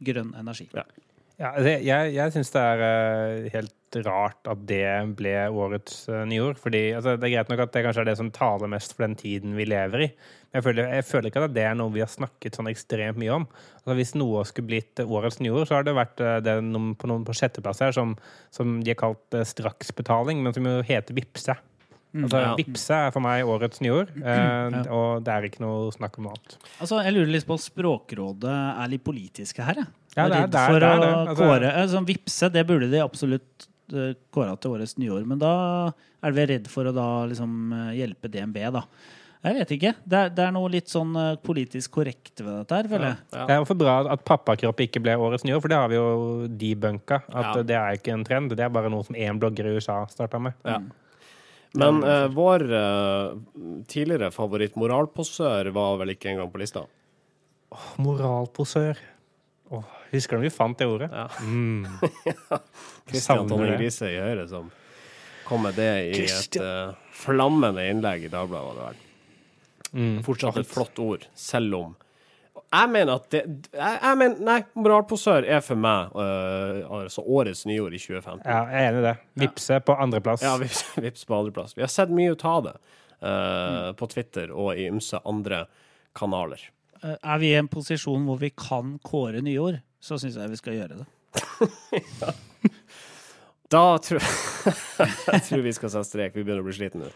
grønn 0.00 0.34
energi. 0.38 0.68
Ja, 0.76 0.84
det, 1.40 1.76
jeg 1.86 2.14
jeg 2.16 2.32
syns 2.34 2.50
det 2.52 2.62
er 2.62 2.82
uh, 2.84 3.46
helt 3.54 3.96
rart 4.06 4.46
at 4.46 4.60
det 4.68 4.84
ble 5.18 5.32
årets 5.48 6.02
uh, 6.12 6.22
nyord. 6.28 6.60
Fordi 6.60 6.90
altså, 6.98 7.16
Det 7.16 7.26
er 7.26 7.34
greit 7.38 7.52
nok 7.52 7.62
at 7.64 7.72
det 7.74 7.84
kanskje 7.86 8.04
er 8.04 8.10
det 8.10 8.18
som 8.20 8.28
taler 8.34 8.70
mest 8.70 8.92
for 8.94 9.06
den 9.06 9.16
tiden 9.18 9.56
vi 9.56 9.64
lever 9.68 10.04
i. 10.04 10.10
Men 10.50 10.58
jeg 10.58 10.66
føler, 10.66 10.92
jeg 10.98 11.06
føler 11.08 11.30
ikke 11.30 11.44
at 11.46 11.54
det 11.56 11.64
er 11.64 11.78
noe 11.78 11.94
vi 11.94 12.02
har 12.04 12.10
snakket 12.12 12.58
sånn 12.58 12.68
ekstremt 12.70 13.18
mye 13.22 13.38
om. 13.38 13.48
Altså, 13.80 13.96
hvis 13.98 14.14
noe 14.18 14.44
skulle 14.48 14.70
blitt 14.72 15.02
årets 15.02 15.40
nyord, 15.40 15.64
så 15.70 15.78
har 15.78 15.88
det 15.88 15.96
vært 15.96 16.20
uh, 16.20 16.36
det 16.44 16.58
noen, 16.66 16.92
på 16.98 17.10
noen 17.10 17.24
på 17.26 17.36
sjetteplass 17.40 17.82
her 17.86 17.96
som, 17.96 18.16
som 18.54 18.78
de 18.84 18.92
har 18.92 19.00
kalt 19.00 19.38
eh, 19.38 19.46
straksbetaling, 19.46 20.42
men 20.44 20.56
som 20.56 20.68
jo 20.68 20.80
heter 20.86 21.16
vippse. 21.16 21.56
Altså, 22.10 22.40
Ja. 22.42 22.54
Vipse 22.58 22.96
er 23.06 23.12
for 23.14 23.22
meg 23.22 23.46
årets 23.46 23.80
nyord, 23.84 24.10
eh, 24.18 24.78
og 24.90 25.22
det 25.22 25.30
er 25.30 25.46
ikke 25.46 25.62
noe 25.62 25.92
snakk 25.94 26.18
om 26.18 26.26
noe 26.26 26.34
annet. 26.34 26.56
Altså, 26.82 26.98
jeg 27.06 27.14
lurer 27.14 27.30
litt 27.30 27.46
på 27.46 27.54
om 27.54 27.62
Språkrådet 27.62 28.56
er 28.74 28.90
litt 28.90 29.04
politiske 29.06 29.62
her. 29.62 29.84
Jeg. 29.84 29.99
Ja, 30.16 30.26
det 30.28 30.36
er- 30.36 30.40
redd 30.42 30.50
det 30.50 30.60
er- 30.60 30.80
det 30.80 30.82
er 30.82 30.96
å 30.96 31.00
det. 31.00 31.28
Altså- 31.30 31.44
kåre 31.44 31.88
sånn 31.94 32.06
Vipse, 32.06 32.52
det 32.52 32.66
burde 32.66 32.90
de 32.90 32.98
absolutt 33.00 33.66
eh, 33.92 34.14
kåra 34.32 34.56
til 34.60 34.70
årets 34.72 34.96
nyår. 34.98 35.24
Men 35.26 35.38
da 35.38 35.92
er 36.22 36.32
vi 36.32 36.46
redd 36.46 36.66
for 36.68 36.84
å 36.84 36.94
da 36.94 37.26
liksom 37.26 37.72
eh, 37.72 37.96
hjelpe 37.98 38.30
DNB, 38.30 38.70
da. 38.72 38.84
Jeg 39.42 39.54
vet 39.56 39.70
ikke. 39.72 39.94
Det 40.06 40.12
er, 40.18 40.28
det 40.28 40.44
er 40.44 40.50
noe 40.52 40.68
litt 40.68 40.86
sånn 40.92 41.14
politisk 41.42 41.90
korrekt 41.92 42.42
ved 42.44 42.58
dette 42.60 42.76
her, 42.76 42.84
føler 42.92 43.06
jeg. 43.08 43.16
Ja. 43.32 43.46
Det 43.46 43.54
er 43.56 43.64
for 43.64 43.74
bra 43.74 43.94
at 44.12 44.22
pappakropp 44.22 44.76
ikke 44.84 45.00
ble 45.02 45.14
årets 45.16 45.44
nyår, 45.48 45.62
for 45.62 45.68
det 45.68 45.78
har 45.78 45.88
vi 45.88 45.94
jo 45.96 46.46
debunka. 46.46 47.22
At 47.32 47.56
Ja. 47.56 47.62
det 47.62 47.70
er 47.74 47.96
ikke 47.96 48.12
en 48.12 48.24
trend. 48.24 48.50
Det 48.50 48.60
er 48.60 48.68
bare 48.68 48.90
noe 48.90 49.02
som 49.02 49.14
én 49.16 49.38
blogger 49.40 49.64
i 49.64 49.76
USA 49.78 50.04
starta 50.12 50.38
med. 50.38 50.52
Ja. 50.66 50.78
Men 51.74 52.02
eh, 52.04 52.28
vår 52.28 52.60
eh, 52.68 53.82
tidligere 53.88 54.30
favoritt 54.30 54.74
moralposør 54.76 55.72
var 55.72 55.96
vel 55.96 56.08
ikke 56.14 56.34
engang 56.34 56.52
på 56.52 56.58
lista? 56.60 56.84
Moralposør. 57.98 58.96
Åh, 59.72 59.84
husker 60.10 60.36
du 60.36 60.44
vi 60.46 60.50
fant 60.50 60.78
det 60.78 60.86
ordet? 60.90 61.10
Ja. 61.12 61.28
Mm. 61.40 61.86
Kristian 63.10 63.48
Tonning 63.48 63.72
det. 63.72 63.78
Riise 63.82 64.10
i 64.10 64.18
Høyre 64.20 64.46
som 64.50 64.70
kom 65.46 65.64
med 65.66 65.74
det 65.78 65.92
i 66.12 66.26
et 66.30 66.58
uh, 66.62 66.92
flammende 67.16 67.82
innlegg 67.90 68.28
i 68.28 68.30
Dagbladet, 68.30 68.68
var 68.68 68.76
det 68.76 68.84
vel. 68.90 69.00
Mm. 69.92 70.22
Fortsatt 70.22 70.60
et 70.60 70.68
flott 70.70 70.98
ord, 71.02 71.24
selv 71.34 71.74
om 71.74 71.96
Jeg 72.70 72.90
mener 72.92 73.16
at 73.18 73.24
det 73.32 73.40
jeg, 73.42 73.96
jeg 73.96 74.18
mener, 74.20 74.42
Nei, 74.46 74.58
moralposør 74.78 75.42
er 75.42 75.58
for 75.66 75.80
meg 75.80 76.12
eh, 76.14 76.84
altså 76.86 77.24
årets 77.26 77.64
nyord 77.66 77.96
i 77.96 77.98
2015. 77.98 78.44
Ja, 78.44 78.60
jeg 78.70 78.84
er 78.84 78.92
enig 78.92 79.00
i 79.00 79.06
det. 79.08 79.14
Vipse 79.42 79.80
på 79.82 79.96
andreplass. 79.98 80.44
Ja, 80.46 80.54
vips, 80.60 80.84
vips 81.06 81.26
på 81.26 81.34
andreplass. 81.34 81.74
Vi 81.74 81.82
har 81.82 81.90
sett 81.90 82.14
mye 82.14 82.36
ut 82.36 82.44
av 82.46 82.68
det 82.68 82.76
eh, 82.76 83.90
på 83.98 84.10
Twitter 84.14 84.54
og 84.54 84.78
i 84.78 84.86
ymse 84.86 85.18
andre 85.26 85.64
kanaler. 86.14 86.62
Eh, 87.04 87.16
er 87.22 87.38
vi 87.42 87.50
i 87.52 87.58
en 87.58 87.68
posisjon 87.72 88.24
hvor 88.28 88.38
vi 88.40 88.50
kan 88.50 88.98
kåre 89.06 89.40
nyord, 89.44 89.80
så 90.00 90.18
syns 90.20 90.36
jeg 90.40 90.50
vi 90.52 90.56
skal 90.60 90.78
gjøre 90.78 91.00
det. 91.00 91.06
Da 93.70 93.98
tror 94.02 94.18
jeg 95.30 95.42
tror 95.46 95.60
vi 95.62 95.72
skal 95.76 95.92
sette 95.92 96.08
strek. 96.08 96.32
Vi 96.34 96.42
begynner 96.42 96.64
å 96.64 96.66
bli 96.66 96.74
slitne 96.74 97.04
nå. 97.06 97.10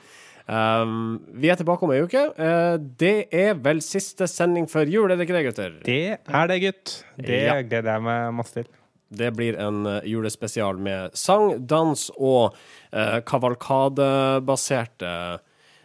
Um, 0.45 1.17
vi 1.41 1.49
er 1.51 1.57
tilbake 1.59 1.83
om 1.87 1.91
ei 1.95 2.03
uke. 2.05 2.21
Uh, 2.39 2.77
det 3.01 3.27
er 3.35 3.57
vel 3.65 3.81
siste 3.83 4.29
sending 4.31 4.69
før 4.71 4.87
jul, 4.93 5.11
er 5.11 5.17
det 5.19 5.25
ikke 5.27 5.35
det, 5.39 5.45
gutter? 5.49 5.73
Det 5.83 5.97
er 6.15 6.47
det, 6.53 6.59
gutt. 6.63 6.93
Det 7.19 7.41
Ja. 7.43 7.57
gleder 7.65 7.97
jeg 7.97 8.03
meg 8.07 8.35
masse 8.39 8.55
til. 8.61 8.69
Det 9.15 9.33
blir 9.35 9.59
en 9.67 9.83
uh, 9.89 9.99
julespesial 10.07 10.79
med 10.79 11.11
sang, 11.19 11.57
dans 11.67 12.07
og 12.19 12.55
uh, 12.95 13.19
kavalkadebaserte 13.27 15.11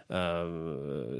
uh, 0.10 1.20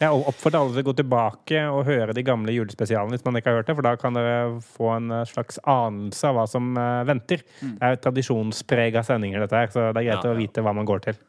Ja, 0.00 0.10
Jeg 0.10 0.10
oppfordrer 0.30 0.60
alle 0.60 0.74
til 0.74 0.82
å 0.84 0.88
gå 0.90 0.94
tilbake 1.00 1.62
og 1.72 1.84
høre 1.88 2.14
de 2.16 2.24
gamle 2.26 2.54
julespesialene 2.54 3.16
hvis 3.16 3.24
man 3.26 3.38
ikke 3.40 3.52
har 3.52 3.60
hørt 3.60 3.70
det, 3.70 3.76
for 3.78 3.86
da 3.86 3.94
kan 4.00 4.16
dere 4.16 4.60
få 4.74 4.92
en 4.96 5.10
eh, 5.14 5.26
slags 5.30 5.60
anelse 5.64 6.28
av 6.28 6.36
hva 6.36 6.46
som 6.50 6.70
eh, 6.76 7.02
venter. 7.08 7.44
Det 7.60 7.86
er 7.86 7.96
jo 7.96 8.02
tradisjonsprega 8.06 9.04
sendinger, 9.06 9.44
dette 9.44 9.56
her, 9.56 9.72
så 9.72 9.88
det 9.90 10.02
er 10.02 10.08
greit 10.10 10.24
Ja, 10.24 10.32
ja. 10.32 10.34
å 10.34 10.40
vite 10.40 10.64
hva 10.64 10.74
man 10.76 10.88
går 10.88 11.04
til. 11.08 11.20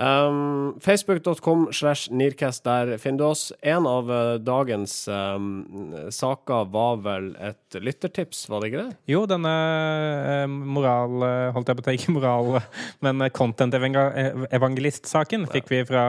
Um, 0.00 0.78
Facebook.com 0.80 1.66
slash 1.76 2.08
Nearcast, 2.10 2.64
der 2.64 2.96
finner 2.98 3.18
du 3.18 3.24
oss. 3.26 3.52
En 3.60 3.86
av 3.86 4.08
uh, 4.08 4.38
dagens 4.40 5.08
um, 5.12 6.06
saker 6.08 6.64
var 6.72 6.96
vel 7.04 7.36
et 7.36 7.76
lyttertips, 7.76 8.48
var 8.48 8.64
det 8.64 8.70
ikke 8.70 8.80
det? 8.86 8.96
Jo, 9.12 9.26
denne 9.28 9.52
uh, 9.52 10.48
moral... 10.48 11.20
eh, 11.26 11.50
Holdt 11.52 11.68
jeg 11.68 11.76
på 11.76 11.84
å 11.84 11.86
ta, 11.90 11.92
ikke 11.98 12.14
moral, 12.16 12.64
men 13.04 13.20
eh, 13.26 13.32
content-evangelist-saken 13.36 15.44
fikk 15.52 15.68
vi 15.68 15.84
fra 15.90 16.04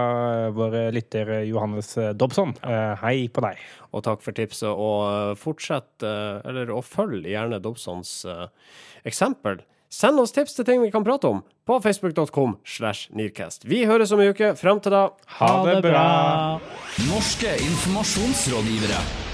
eh, 0.45 0.53
vår 0.55 0.71
lytter 0.95 1.27
eh, 1.41 1.49
Johannes 1.49 1.91
eh, 1.99 2.15
Dobson. 2.15 2.55
Uh, 2.63 2.95
Hei 3.03 3.27
på 3.27 3.43
deg. 3.43 3.59
Og 3.91 4.07
takk 4.07 4.23
for 4.23 4.31
tipset. 4.37 4.71
Og 4.71 5.35
fortsett, 5.41 5.99
uh, 6.05 6.39
eller 6.47 6.71
og 6.71 6.85
følg 6.87 7.27
gjerne 7.27 7.59
Dobsons 7.59 8.23
eksempel. 9.03 9.59
Send 9.91 10.21
oss 10.23 10.31
tips 10.31 10.53
til 10.55 10.63
ting 10.67 10.79
vi 10.79 10.91
kan 10.91 11.03
prate 11.03 11.27
om 11.27 11.41
på 11.67 11.79
facebook.com 11.83 12.55
slash 12.63 13.11
Nearcast. 13.11 13.65
Vi 13.67 13.83
høres 13.85 14.13
om 14.15 14.23
en 14.23 14.31
uke. 14.31 14.53
Frem 14.55 14.79
til 14.79 14.95
da. 14.95 15.09
Ha 15.41 15.51
det 15.67 15.81
bra! 15.83 16.05
Norske 17.09 17.57
informasjonsrådgivere. 17.67 19.30